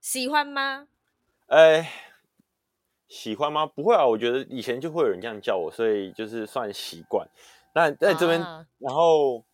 [0.00, 0.88] 喜欢吗？
[1.46, 1.88] 哎，
[3.08, 3.66] 喜欢吗？
[3.66, 7.28] 不会啊，我觉得以前就会有人这样叫我，所以就是算习惯。
[7.74, 8.40] 那在这边，
[8.78, 9.44] 然后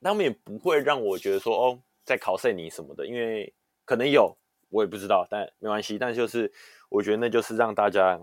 [0.00, 3.52] 他们也不会让我觉得说哦，在考试你什么的，因为
[3.84, 4.36] 可能有，
[4.70, 5.98] 我也不知道，但没关系。
[5.98, 6.52] 但就是
[6.88, 8.20] 我觉得那就是让大家。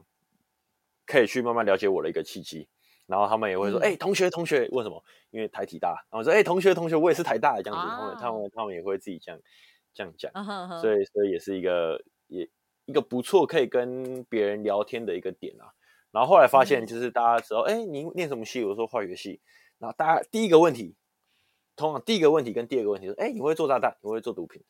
[1.11, 2.67] 可以去慢慢了解我的一个契机，
[3.07, 5.03] 然后他们也会说：“哎，同学，同学，问什么？
[5.31, 9.41] 因为台体大。”然后说：“哎，同学，同学，我也是台大的这样子。”他们、他们、他们也会自己这样
[9.91, 10.31] 这样讲，
[10.79, 12.47] 所以，所以也是一个也
[12.89, 15.69] 一个不错可以跟别人聊天的一个点啊。
[16.11, 19.39] 然后后来发现，就是大家知道：“哎，你念什么系？”我说：“化学系。”
[19.77, 20.95] 然后大家第一个问题，
[21.75, 23.95] 通常第一个问题跟第二个问题说：“哎，你会做炸弹？
[24.01, 24.61] 你会做毒品？”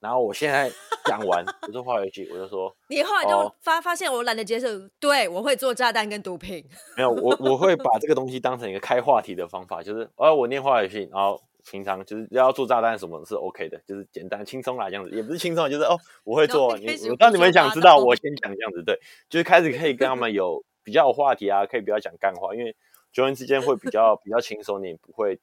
[0.00, 0.70] 然后我现在
[1.06, 4.66] 讲完，我说化学系，我就说， 你后来就发发现我懒得接受，
[5.00, 6.62] 对我会做炸弹跟毒品。
[6.96, 16.68] 没有，我我会把这个东西当成一个开话题的方法，就是哦，我念化学系，然后平常就是要做炸弹什么是 OK 的，就是简单轻松啦这样子，也不是轻松，就是哦，我会做。
[16.68, 18.98] 我当你们想知道，我先讲这样子，对，
[19.28, 22.74] 就是开始可以跟他们有比较有话题啊，可以比较讲干话，因为
[23.12, 25.38] 球员之间会比较比较轻松，你不会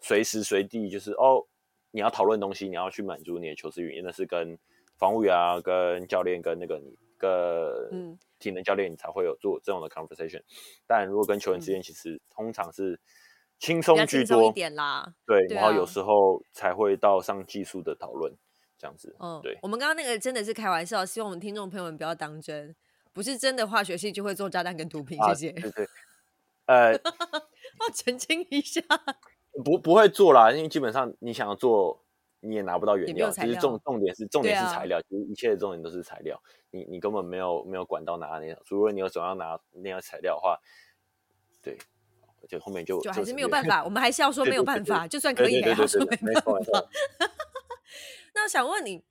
[0.00, 1.46] 随时随地就是哦。
[1.94, 4.58] 你要讨论东西，你要去满足你的求知欲，那是跟
[4.96, 10.40] 防务员啊、跟教练、跟那个你、跟体能教练，你才会有做这种的 conversation。
[10.86, 12.98] 但如果跟球员之间，其实通常是
[13.62, 15.14] 轻松居多一点啦。
[15.24, 18.34] 对，然后有时候才会到上技术的讨论
[18.76, 19.14] 这样子。
[19.20, 19.56] 嗯，对。
[19.62, 22.74] 我们刚刚那个真的是开玩笑，希望我们听众朋友们不要当真，
[23.12, 25.16] 不是真的化学系就会做炸弹跟毒品。
[25.28, 25.52] 谢谢。
[25.52, 25.86] 对对。
[26.66, 26.90] 呃，
[27.78, 28.82] 我澄清一下。
[29.64, 32.02] 不不会做啦，因为基本上你想要做
[32.40, 33.30] 你也拿不到原料。
[33.30, 36.42] 其实重重点是重点是材料，其实一切的重点都是材料。
[36.70, 40.58] 你你根本没有没有管到拿那，如果你有总要拿那样材料的话，
[41.62, 41.78] 对，
[42.48, 43.84] 就后面就就还是没有办法。
[43.84, 46.88] 我们还是要 说没有办法，就算可以也要说没办法。
[48.34, 49.02] 那想问你，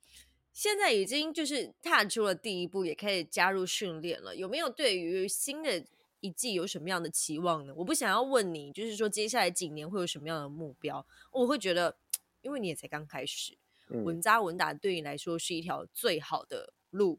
[0.52, 5.84] 现在已经就是踏出了第一步，也开始加入训练了，有没有对于新的？
[6.24, 7.74] 一季有什么样的期望呢？
[7.76, 11.04] 我不想要问你，就是说接下来几年会有什么样的目标？
[11.32, 11.96] 我会觉得，
[12.42, 17.18] 因为你也才刚开始，稳扎稳打对你来说是一条最好的路。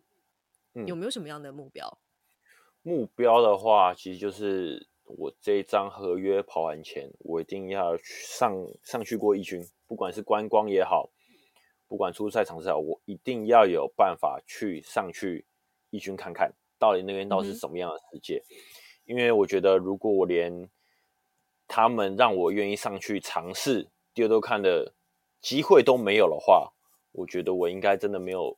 [0.87, 1.99] 有没有什么样的目标？
[2.81, 11.09] 目标的话，其实就是我这一张合约跑完前，我一定要上上去过一军，不管是观光也好，
[11.87, 15.45] 不管出赛场也好，我一定要有办法去上去
[15.89, 18.43] 一军看看，到底那边到底是什么样的世界。
[19.05, 20.69] 因为我觉得，如果我连
[21.67, 24.93] 他们让我愿意上去尝试第二都看的
[25.41, 26.73] 机会都没有的话，
[27.11, 28.57] 我觉得我应该真的没有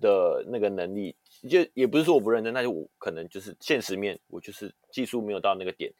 [0.00, 1.16] 的那个能力。
[1.48, 5.92] 就也不是说我不认真，但是我可能就是现实面，我就是技术没有到那个点，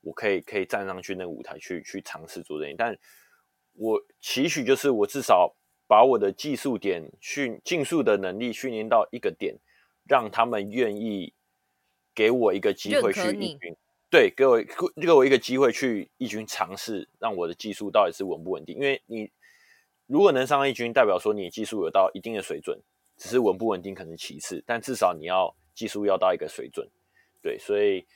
[0.00, 2.74] 我可以可以站上去那个舞台去去尝试做这些。
[2.76, 2.98] 但
[3.74, 9.56] 我期许就是我至少把我的技术点训竞速的能力训练到一个点，
[10.06, 11.32] 让他们愿意。
[12.14, 13.76] 给我一个机会去一军，
[14.10, 14.60] 对，给我
[15.00, 18.74] 给我一个机会去一军尝试，让我的技术到底是稳不稳定？
[18.74, 19.30] 因为你
[20.06, 22.76] 如果能上一军，代表说你技术有到一定的水准，
[23.18, 26.88] 只是稳不稳定可能其次，但至少你要技术要到一个水准，
[27.42, 28.06] 对，所以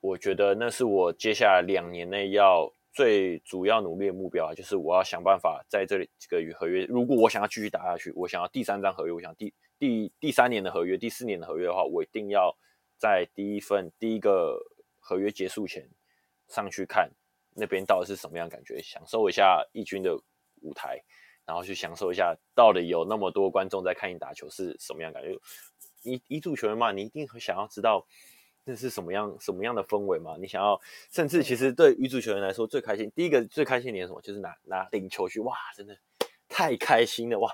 [0.00, 12.56] 我觉得那是我接下来两年内要最主要努力的目标啊，就是我要想办法在这里这个与合约，如果我想要继续打下去，我想要第三张合约，我想第第第三年的合约，第四年的合约的话，我一定要。
[13.00, 14.58] 在第一份第一个
[14.98, 15.88] 合约结束前
[16.48, 17.08] 上去看
[17.54, 20.20] 那边到底是什么样感觉，享受一下义军的
[20.62, 21.00] 舞台，
[21.48, 25.34] 然后去享受一下到底有那么多观众在看你打球是什么样感觉。
[26.02, 28.06] 一一足球员嘛，你一定很想要知道
[28.64, 30.36] 那是什么样什么样的氛围嘛？
[30.38, 30.78] 你想要，
[31.10, 35.96] 甚至其实对女足球员来说最开心，第一个最开心的什么，就是拿拿领球去，哇，真的
[36.50, 37.50] 太开心了，哇！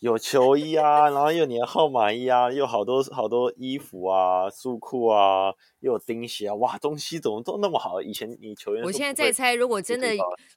[0.00, 8.02] 有球衣啊，然后又你的号码衣啊，又好多好多衣服啊、束裤啊，又有钉鞋啊，哇，东西怎么都那么好？
[8.02, 10.08] 以前你球员，我现在在猜，如果真的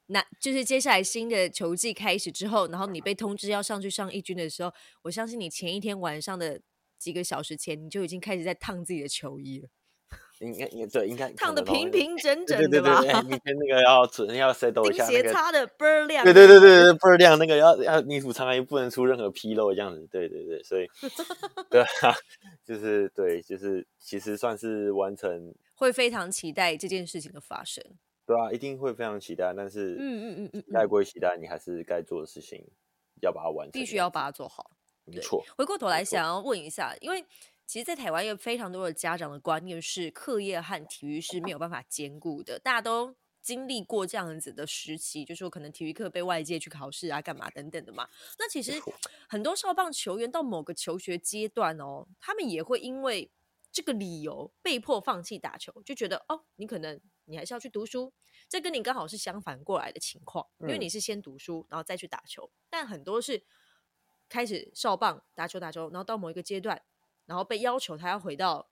[0.08, 4.72] 那，就是接下来新的球季开始之后，然后你被通知要上去上一军的时候，
[5.04, 6.60] 我相信你前一天晚上的
[6.98, 9.70] 几个小时前，你就已经开始在烫自己的球衣了。
[10.40, 13.02] 应该应对应该烫的平平整整的吧？
[13.02, 16.24] 对对对，明天那个要准要 settle 一下，鞋擦的倍儿亮。
[16.24, 17.38] 对对对对对，倍儿亮。
[17.38, 20.08] 那个要要衣服穿又不能出任何纰漏，这样子。
[20.10, 20.88] 对对对，所以
[21.70, 22.16] 对啊，
[22.64, 27.84] 就是对，就是其实算是完成，会非常期待这件事情的发生。
[28.26, 29.54] 对啊，一定会非常期待。
[29.56, 32.66] 但是嗯嗯嗯嗯，该归期待，你还是该做的事情
[33.22, 34.72] 要把它完成，必须要把它做好。
[35.04, 35.44] 没错。
[35.58, 37.26] 回过头来想要问一下，因为。
[37.70, 42.58] 其实，在台湾有非常多的家长的观念是，课业和体育是没有办法兼顾的。
[42.58, 48.10] 大家都经历过这样子的时期，就说可能体育课被外界去考试啊、干嘛等等的嘛。
[48.40, 48.82] 那其实
[49.28, 53.30] 很多少棒球员到某个求学阶段哦，他们也会因为
[53.72, 58.12] 这个理由被迫放弃打球，就觉得哦，你可能你还是要去读书。
[58.50, 62.50] 这跟你刚好是相反过来的情况，因为你是先读书，然后再去打球。
[62.68, 63.44] 但很多是
[64.28, 66.82] 开始少棒打球打球，然后到某一个阶段。
[67.30, 68.68] 然后被要求他要回到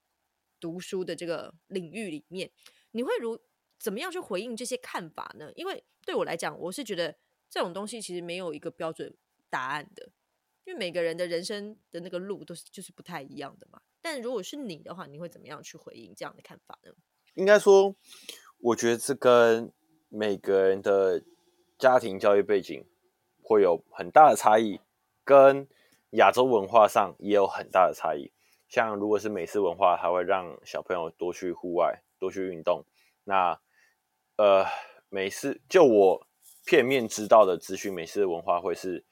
[0.60, 2.50] 读书的这个领域里面，
[2.90, 3.40] 你会如
[3.78, 5.52] 怎么样去回应这些看法呢？
[5.56, 7.16] 因为对我来讲，我是觉得
[7.48, 9.16] 这种东西其实没有一个标准
[9.48, 10.10] 答案的，
[10.66, 13.80] 因为每个人的人生的那个路都是就是不太一样的嘛。
[14.02, 16.92] 但如果是你的话，你会怎么样去回应这样的看法呢？
[17.36, 17.96] 应该说，
[18.58, 19.72] 我觉得这跟
[20.10, 21.24] 每个人的
[21.78, 22.84] 家庭教育背景
[23.44, 24.82] 会有很大的差异，
[25.24, 25.68] 跟
[26.12, 28.32] 亚洲文化上也有很大的差异。
[28.68, 32.86] 像如果是美式文化，它会让小朋友多去户外，多去运动。
[33.24, 33.60] 那
[34.38, 34.66] 呃，
[35.10, 36.28] 美式就我
[36.66, 39.06] 片面知道的资讯，美式的文化会是，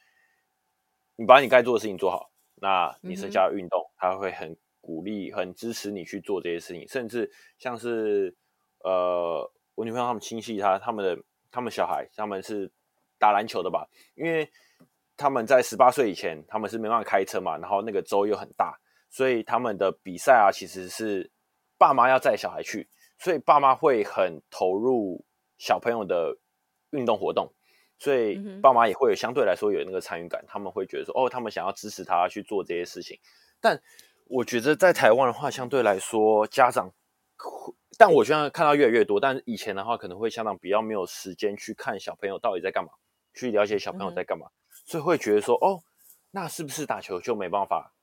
[1.15, 6.87] 你把你该做的事情做好，那你剩下的运动，他会很鼓励、很支持你去做这些事情。
[6.87, 8.35] 甚至像是
[8.83, 12.69] 呃，我女朋友他们亲戚，他他们的他们小孩，他们是
[13.17, 13.87] 打篮球的吧？
[14.15, 14.49] 因为
[15.17, 18.77] 他们在十八岁以前，他们是没办法开车嘛，然后那个州又很大。
[19.09, 21.31] 所以他们的比赛啊，其实是
[21.77, 25.25] 爸妈要带小孩去，所以爸妈会很投入
[25.57, 26.37] 小朋友的
[26.91, 27.51] 运动活动，
[27.97, 33.19] 所以爸妈也会有相对来说有那个参与感，他们会觉得说，哦，他们想要支持他去做这些事情。
[33.61, 33.81] 但
[34.27, 36.91] 我觉得在台湾的话，相对来说家长，
[37.97, 42.91] 但我现在看到越来越多，但以前的话可能会相当比较没有时间去看小朋友到底在干嘛，
[43.33, 44.47] 去了解小朋友在干嘛，
[44.85, 45.81] 所以会觉得说，哦，
[46.31, 47.93] 那是不是打球就没办法？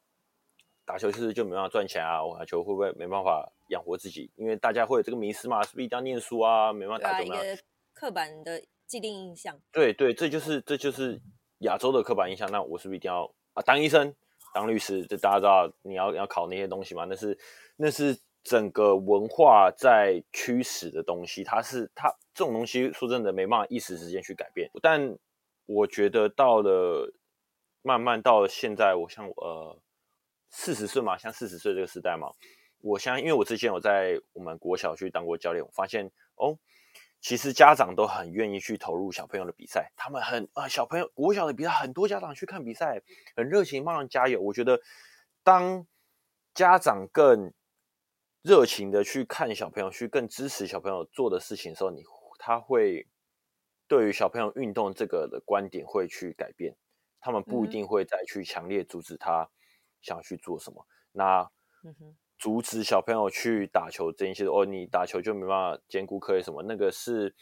[0.85, 2.25] 打球是不是就没办法赚钱啊？
[2.25, 4.31] 我打球会不会没办法养活自己？
[4.35, 6.73] 因为大家会有这个迷思嘛，是不是一定要念书啊？
[6.73, 7.59] 没办法打球一个
[7.95, 9.57] 刻板的既定印象。
[9.71, 11.21] 对对，这就是这就是
[11.61, 12.51] 亚洲的刻板印象。
[12.51, 14.13] 那我是不是一定要啊当医生、
[14.53, 15.07] 当律师？
[15.07, 17.05] 这大家知道你要要考那些东西嘛？
[17.05, 17.39] 那是
[17.77, 21.45] 那是整个文化在驱使的东西。
[21.45, 24.69] 它是它这种东西，说真的没办法一时之间去改变。
[24.83, 25.17] 但
[25.67, 27.15] 我觉得到了
[27.83, 29.79] 慢慢到了现在，我像呃。
[30.53, 32.29] 四十岁嘛，像四十岁这个时代嘛，
[32.83, 36.59] 我相信，因为我之前有在我们国小去当过教练，我发现哦，
[37.21, 43.03] 其实家长都很愿意去投入小朋友的比赛，他们很啊，小朋友国小的比赛，很多家长去看比赛，
[43.35, 44.41] 很热情，帮人加油。
[44.41, 44.81] 我觉得，
[45.43, 45.87] 当
[46.55, 47.53] 家长更
[48.43, 52.03] 热情的去看小朋友，去更支持小朋友做的事情的时候，你
[52.39, 53.07] 他会
[53.89, 56.77] 对于小朋友运动这个的观点会去改变，
[57.21, 59.49] 他们不一定会再去强烈阻止他。
[60.03, 60.85] 想去做什么？
[61.13, 61.51] 那
[62.39, 66.63] 阻止小朋友去打球这些哦，你打球就没办法兼顾课业什么？
[66.65, 67.33] 那个是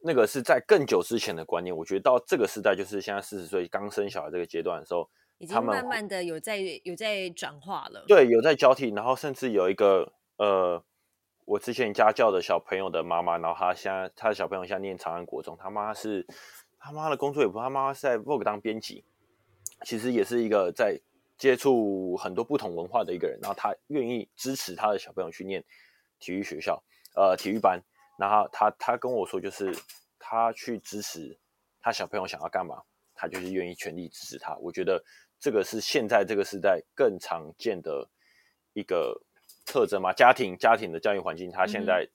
[0.00, 1.76] 那个是在更久之前的观念。
[1.76, 8.04] 我觉得到这个时代，就是现在四十岁刚生小孩这个阶段的时候，已经慢慢的有在有在转化了。
[8.08, 10.82] 对，有在交替，然后甚至有一个呃，
[11.44, 16.26] 我之前家教的小朋友的妈妈，然后他现在他的小朋友现在念长安国中，他妈是
[16.78, 19.04] 他妈的工作也不，他妈是在 Vogue 当编辑，
[19.84, 21.00] 其实也是一个在。
[21.38, 25.64] 接触很多不同文化的一个人，然后他愿意支持他的小朋友去念
[26.18, 26.82] 体育学校，
[27.14, 27.80] 呃，体育班。
[28.18, 29.72] 然后他他跟我说，就是
[30.18, 31.38] 他去支持
[31.80, 32.82] 他小朋友想要干嘛，
[33.14, 34.56] 他就是愿意全力支持他。
[34.56, 35.02] 我觉得
[35.38, 38.08] 这个是现在这个时代更常见的
[38.72, 39.22] 一个
[39.64, 40.12] 特征嘛。
[40.12, 42.06] 家庭家庭的教育环境，他现在。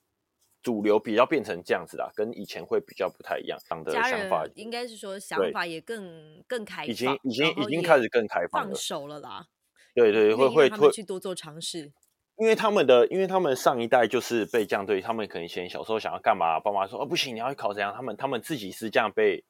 [0.64, 3.60] 主流比较变成这样子啦，跟以前会比较不太一样。
[3.84, 9.46] 的想法应该是说想法也更更开放，已经已经已经开始更开放放手了啦。
[9.94, 11.92] 对对，会会会去多做尝试。
[12.38, 19.44] 因为他们的，因为他们上一代就是被这样对，他们可能以前小时候想要干嘛，爸妈说哦不行，你要去考怎样，他们他们自己是这样被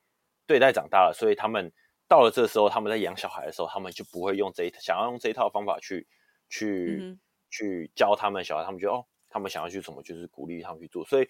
[0.47, 1.71] 对待长大了，所以他们
[2.09, 6.07] 到了这时候，他们在养小孩的时候，他们就不会用这一想要用这一套方法去
[6.49, 7.17] 去
[7.49, 9.05] 去教他们小孩，他们觉得哦。
[9.33, 11.03] 他们想要去什么，就是鼓励他们去做。
[11.03, 11.27] 所以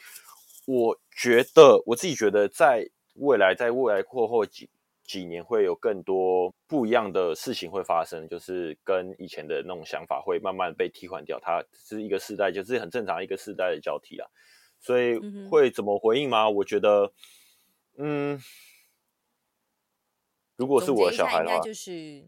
[0.65, 2.85] 我觉得，我自己觉得，在
[3.15, 4.69] 未来，在未来过后几
[5.05, 11.39] 几年，会有更多不一样的事情会发生，就是跟以前的那种想法会慢慢被替换掉。
[11.39, 14.27] 它是一个世代，就是很正常一个世代的交替啊。
[14.81, 15.17] 所以
[15.49, 16.49] 会怎么回应吗？
[16.49, 17.13] 我觉得，
[17.97, 18.37] 嗯，
[20.57, 22.25] 如果是我的小孩的话，就是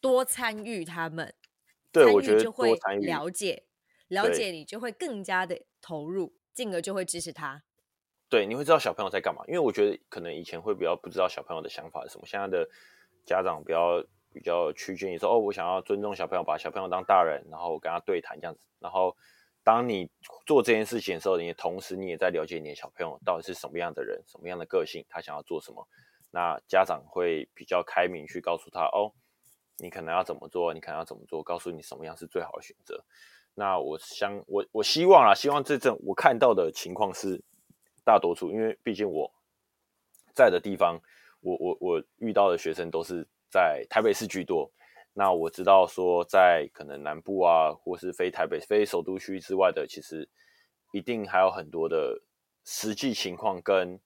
[0.00, 1.34] 多参与他们，
[1.90, 3.62] 对我觉得多参与了解。
[4.08, 7.62] 了解你就会更加的投入，进而就会支持他。
[8.28, 9.44] 对，你会知道小朋友在干嘛。
[9.46, 12.26] 因为我觉得可能以前会比较不知道小朋友的想法是什么。
[12.26, 12.68] 现在的
[13.24, 19.16] 家长比较比较趋近于说：“哦，我想要尊重小朋友，把小朋友当大人，然后我跟他对谈这样子。”然后
[19.62, 20.10] 当你
[20.46, 25.86] 做这件事情的时候，你同时你也在了解你的小朋友到底是什么样的人，什么样的个性，他想要做什么。
[26.30, 29.12] 那家长会比较开明去告诉他：“哦，
[29.78, 33.04] 你可能要怎么做，你可能要怎么做，告诉你什么样是最好的选择。”
[33.56, 37.40] 那我相我我希望啊，希望这阵我看到的情况是
[38.04, 39.32] 大多数，因为毕竟我
[40.34, 41.00] 在的地方，
[41.40, 44.68] 我我我遇到的学生都是在台北市居多。
[45.12, 50.28] 那我知道说，在可能南部啊，或是非台北、非首都区之外的，其实
[50.92, 52.20] 一定还有很多的
[52.64, 54.00] 实际情况跟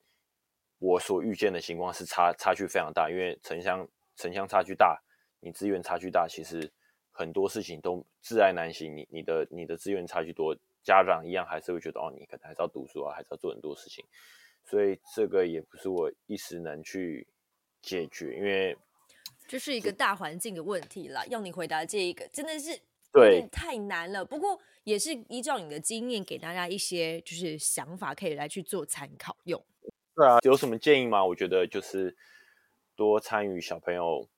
[0.78, 5.02] 我所遇见的情况是差差距非常大，因为城乡城乡差距大，
[5.40, 6.70] 你资源差距大，其实。
[7.18, 14.04] 很多事情都自爱难行，你你的你的资源差距多，家长一样还是会觉得哦，你可能还是要读书啊，还是要做很多事情，
[14.64, 17.26] 所以这个也不是我一时能去
[17.82, 18.78] 解决，因为
[19.48, 21.26] 这是一个大环境的问题啦。
[21.26, 22.78] 要你回答这一个真的是
[23.12, 29.60] 对太难了，不过也是依照你的经验给大家一些就是想法，可以来去做参考用。
[30.14, 31.26] 对啊，有什么建议吗？
[31.26, 32.16] 我觉得就是
[32.94, 34.28] 多参与小朋友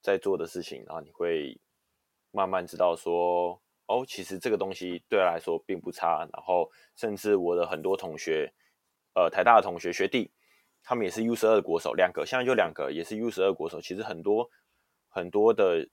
[0.00, 1.58] 在做的事情，然后你会。
[2.36, 6.28] 慢慢知道说，哦，其实这个东西对他来说并不差。
[6.30, 8.52] 然后，甚至我的很多同学，
[9.14, 10.30] 呃，台大的同学学弟，
[10.82, 13.80] 他们也是 U 十二国手，两个，现在就两个，也是 U 十二国手。
[13.80, 14.50] 其实很多
[15.08, 15.88] 很多的，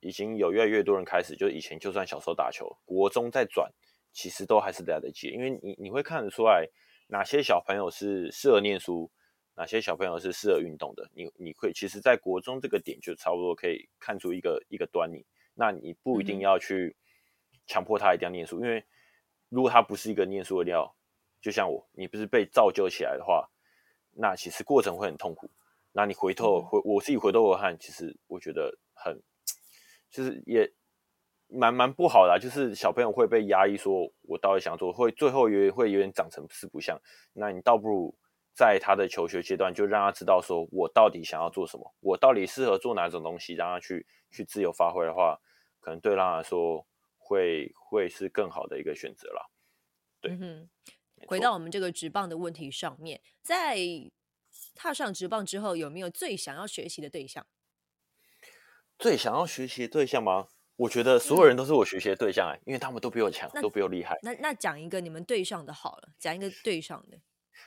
[0.00, 3.72] 已经有越来越多人开始，就以前就算小时候打球，国中再转，
[4.12, 5.28] 其实都还是来得及。
[5.28, 6.68] 因为你你会看得出来，
[7.08, 9.10] 哪些小朋友是适合念书，
[9.54, 11.08] 哪些小朋友是适合运动的。
[11.14, 15.24] 你你会其实，在国中这个点就差不多可以看出一个一个端倪。
[15.58, 16.96] 那你不一定要去
[17.66, 18.84] 强迫他一定要念书，因为
[19.48, 20.94] 如果他不是一个念书的料，
[21.40, 23.48] 就像我，你不是被造就起来的话，
[24.12, 25.50] 那其实过程会很痛苦。
[25.92, 29.18] 那你回头回我自己回头我看，其实我觉得很，
[30.10, 30.70] 就是也
[31.48, 37.00] 蛮蛮不好的，就是小朋友会被压抑，说我到底想做，会最后也会有点长成四不像。
[37.32, 38.14] 那你倒不如
[38.56, 45.38] 在他的求学阶段，就让他知道说我到底想要做什么，我到底适合做哪种东西，让他去去自由发挥的话，
[45.80, 46.86] 可能对他来说
[47.18, 49.50] 会会是更好的一个选择了。
[50.20, 50.36] 对，
[51.28, 53.78] 回到我们这个直棒的问题上面，在。
[54.74, 57.46] 踏上直棒之后，有没有最想要学习的对象？
[58.98, 60.48] 最想要学习的对象吗？
[60.76, 64.18] 我觉得所有人都是我学习的对象哎，因为他们都比我强，都比我厉害。
[64.22, 67.18] 那那讲一个你们对上的好了，讲一个对上的。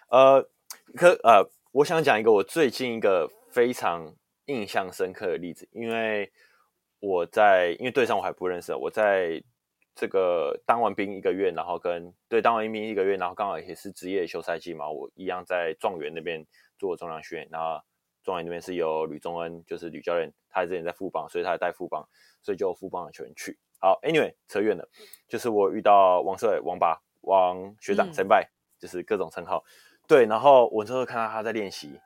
[0.09, 0.49] 呃，
[0.95, 4.15] 可呃，我想讲一个我最近一个非常
[4.45, 6.31] 印象深刻的例子，因为
[6.99, 9.43] 我在因为对上我还不认识，我在。
[9.95, 16.45] 这个当完兵一个月，然后跟对当完兵一个月，然后刚好也是职业休赛季嘛，我一样在状元那边
[16.77, 17.45] 做重量训练。
[17.51, 17.81] 然后
[18.23, 22.07] 状元那边是由吕宗恩，就是吕教练，他之前在副帮，所以他带副帮，
[22.41, 23.59] 所以就副帮的球员去。
[23.81, 24.87] 好，Anyway，扯远了，
[25.27, 29.65] 就是我遇到王帅、王八、王学长、神拜，就是各种称号。
[30.09, 32.01] 对，然后我之后看到他在练习，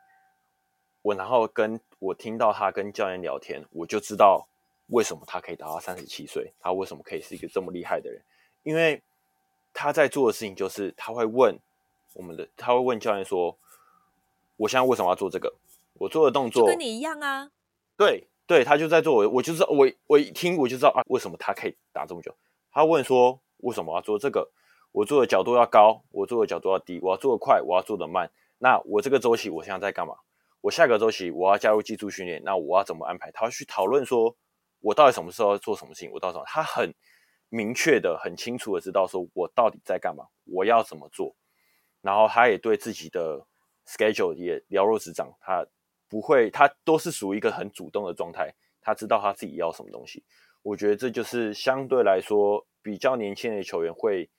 [1.02, 4.48] 我然后跟我听到他跟教练聊天，我就知道。
[4.88, 6.54] 为什么他可以达到三十七岁？
[6.60, 8.22] 他为什么可以是一个这么厉害的人？
[8.64, 9.02] 因为
[9.74, 11.58] 他在做的事情就是他会问
[12.14, 13.58] 我们的，他会问教练说
[14.58, 15.56] ：“我现在为什么要做这个？
[15.94, 17.50] 我做的动作跟你一样啊。”
[17.98, 22.36] 对对，他就在做我，我就知道，我我一听我就知道啊，为什么他可以打这么久？
[22.70, 24.52] 他问说：“为什么要做这个？
[24.94, 28.32] 我做的角度要高，我做的角度要低，我要做的快，我要做的慢。
[28.60, 30.16] 那我这个周期我现在在干嘛？
[30.62, 34.34] 我下个周期我要加入技术训练，那我要怎么安排？”他去讨论说。
[34.86, 36.12] 我到底什么时候要做什么事情？
[36.12, 36.94] 我到时候他很
[37.48, 41.34] 明确的、很清楚的知道说我到底在干嘛，我要怎么做。
[42.02, 43.48] 然后他也对自己的
[43.88, 45.66] schedule 也了若指掌，他
[46.10, 48.54] 不会，他都是属于一个很主动的状态。
[48.82, 50.22] 他知道他自己要什么东西。
[50.64, 54.30] 我觉得这就是相对来说比较年轻的球员会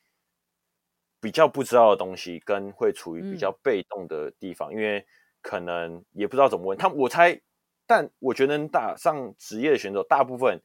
[1.24, 5.02] 比较不知道的东西，跟会处于比较被动的地方，因为
[5.40, 6.86] 可能也不知道怎么问他。
[6.88, 7.40] 我猜。
[7.86, 10.58] 但我觉得能打上职业的选手，大部分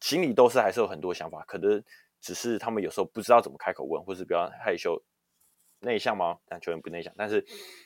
[0.00, 1.82] 心里都是还是有很多想法，可能
[2.20, 5.00] 只是他们有时候不知道怎么开口问，或是比较害羞、
[5.78, 6.38] 内向吗？
[6.46, 7.44] 但球员不内向，但是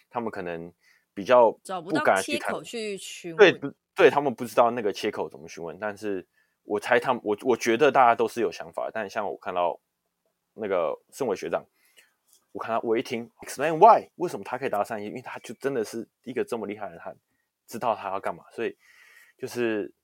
[0.08, 0.72] 他们可能
[1.12, 3.60] 比较不敢切口去询问。
[3.60, 5.78] 对，对他们不知道那个切口怎么询问。
[5.78, 6.26] 但是
[6.62, 8.90] 我猜他们，我我觉得大家都是有想法。
[8.90, 9.78] 但像我看到
[10.54, 11.62] 那个盛伟学长，
[12.52, 17.16] 我看他，我一听 explain why 为什么他可以达到三亿，因为他就真的是一个这么厉害的人。
[17.66, 18.76] 知道他要干嘛，所以
[19.38, 19.94] 就是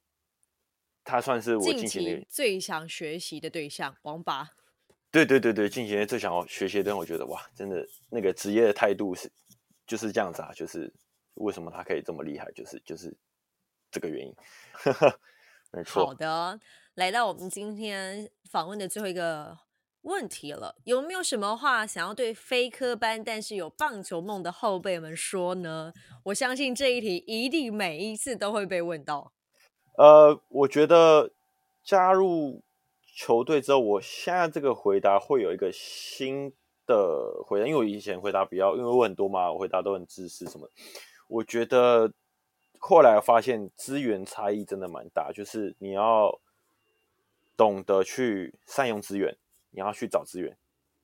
[1.03, 3.97] 他算是我近期最想学习的对象。
[4.03, 4.53] 王八，
[5.11, 9.29] 对对对对，近期最想要学习的，我觉得哇，真的那个职业的态度是
[9.85, 10.93] 就是这样子啊，就是
[11.35, 13.13] 为什么他可以这么厉害，就是就是
[13.91, 14.33] 这个原因。
[15.73, 16.07] 没错。
[16.07, 16.61] 好的，
[16.95, 19.66] 来到我们今天访问的最后一个。
[20.07, 25.93] 问题了，有没有什么话想要对非科班但是有棒球梦的后辈们说呢？
[26.27, 29.33] 我相信这一题一定每一次都会被问到。
[29.99, 31.33] 呃，我觉得
[31.83, 32.63] 加入
[33.17, 36.53] 球队之后，我现在这个回答会有一个新
[36.87, 40.71] 的回答，因为我以前回答比较，因为我很多嘛，我回答都很自私什么。
[41.29, 42.13] 我觉得
[42.79, 46.39] 后来发现资源差异真的蛮大，就是你要
[47.57, 49.37] 懂得去善用资源。
[49.77, 50.57] 你要去找资源，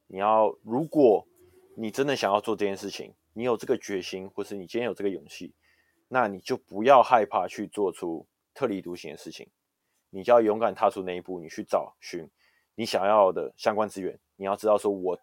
[0.06, 1.28] 你要如果
[1.76, 5.52] 你真的想要做这件事情，你有这个决心，或是你今天有这个勇气，
[6.08, 9.46] 那你就不要害怕去做出特立独行的事情，
[10.08, 12.26] 你就要勇敢踏出那一步，你去找寻
[12.74, 14.18] 你想要的相关资源。
[14.36, 15.20] 你要知道说，我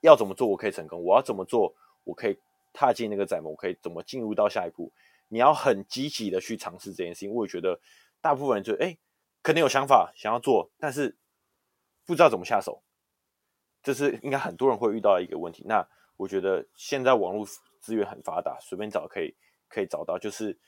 [0.00, 1.72] 要怎么做我可以成功，我要怎么做
[2.02, 2.36] 我可以
[2.72, 4.92] 踏进那个窄门，我可以怎么进入到下一步。
[5.28, 7.30] 你要很积极的去尝试这件事情。
[7.30, 7.78] 我也觉得
[8.20, 8.98] 大部分人就哎，
[9.42, 11.16] 可能有想法想要做，但是。
[12.10, 12.82] 不知道怎么下手，
[13.84, 15.62] 这是应该很多人会遇到的一个问题。
[15.64, 15.86] 那
[16.16, 17.46] 我觉得现在网络
[17.78, 19.32] 资源很发达，随便找可以
[19.68, 20.18] 可以找到。
[20.18, 20.58] 就是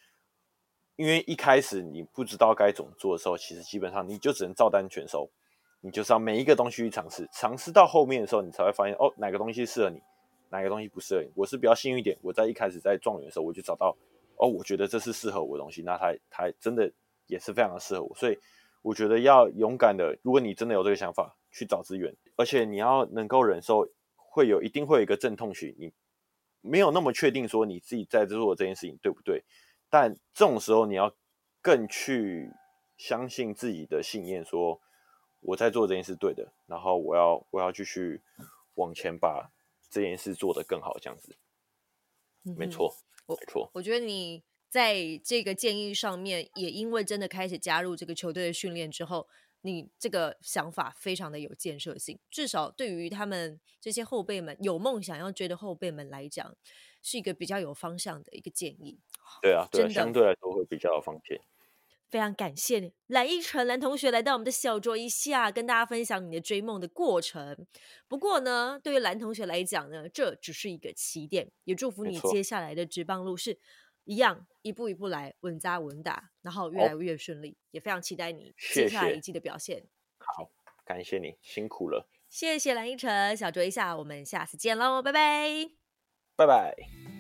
[0.95, 5.29] 因为一开始你不知道该怎么做的时候，其实基本上你就只能照单全收，
[5.81, 10.01] 你就是要每一个东西去尝试，尝试到后面的时候，你才会发现哦，哪个东西适合你，
[10.49, 11.33] 哪个东西不适合你。
[11.35, 13.97] 我是比较幸运一点，我在一开始在状元的时候，我就找到
[14.37, 16.89] 哦，我觉得这是适合我的东西，那它它真的
[17.27, 18.39] 也是非常的适合我，所以。
[18.83, 25.93] 我觉得要勇敢的，如果你真的有这个想法，去找资源，而且你要能够忍受，会有一定会有一个阵痛期，你
[26.61, 29.45] 没有那么确定说你自己在做这件事情对不对，
[29.89, 31.15] 但这种时候你要
[31.61, 32.51] 更去
[32.97, 34.81] 相信自己的信念，说
[35.41, 38.21] 我在做这件事对的，然后我要我要继续
[38.75, 39.51] 往前把
[39.91, 41.37] 这件事做得更好，这样子。
[42.57, 42.93] 没错，
[43.27, 43.71] 没错。
[43.75, 44.43] 我觉得你
[44.73, 49.29] 在这个建议上面，也因为真的开始加入这个球队的训练之后，
[49.61, 52.19] 你这个想法非常的有建设性。
[52.31, 56.57] 至少对于他们这些后辈们有梦想要追的后辈们来讲，
[57.03, 58.99] 是一个比较有方向的一个建议。
[59.43, 61.37] 对啊，对，相对来说会比较有方向。
[62.09, 67.67] 非常感谢蓝一晨蓝同学来到我们的小桌一下，跟大家分享你的追梦的过程。
[68.09, 73.59] 不过呢，对于蓝同学来讲呢，这只是一个起点，也祝福你接下来的职棒路是
[74.05, 77.57] 一样一步一步来，稳扎稳打，然后越来越顺利。
[77.71, 79.85] 也非常期待你接下来一季的表现。
[80.19, 80.51] 好，
[80.85, 85.71] 感谢你辛苦了，谢谢蓝一晨小酌一下，我们下次见喽，拜拜，
[86.37, 87.12] 拜拜。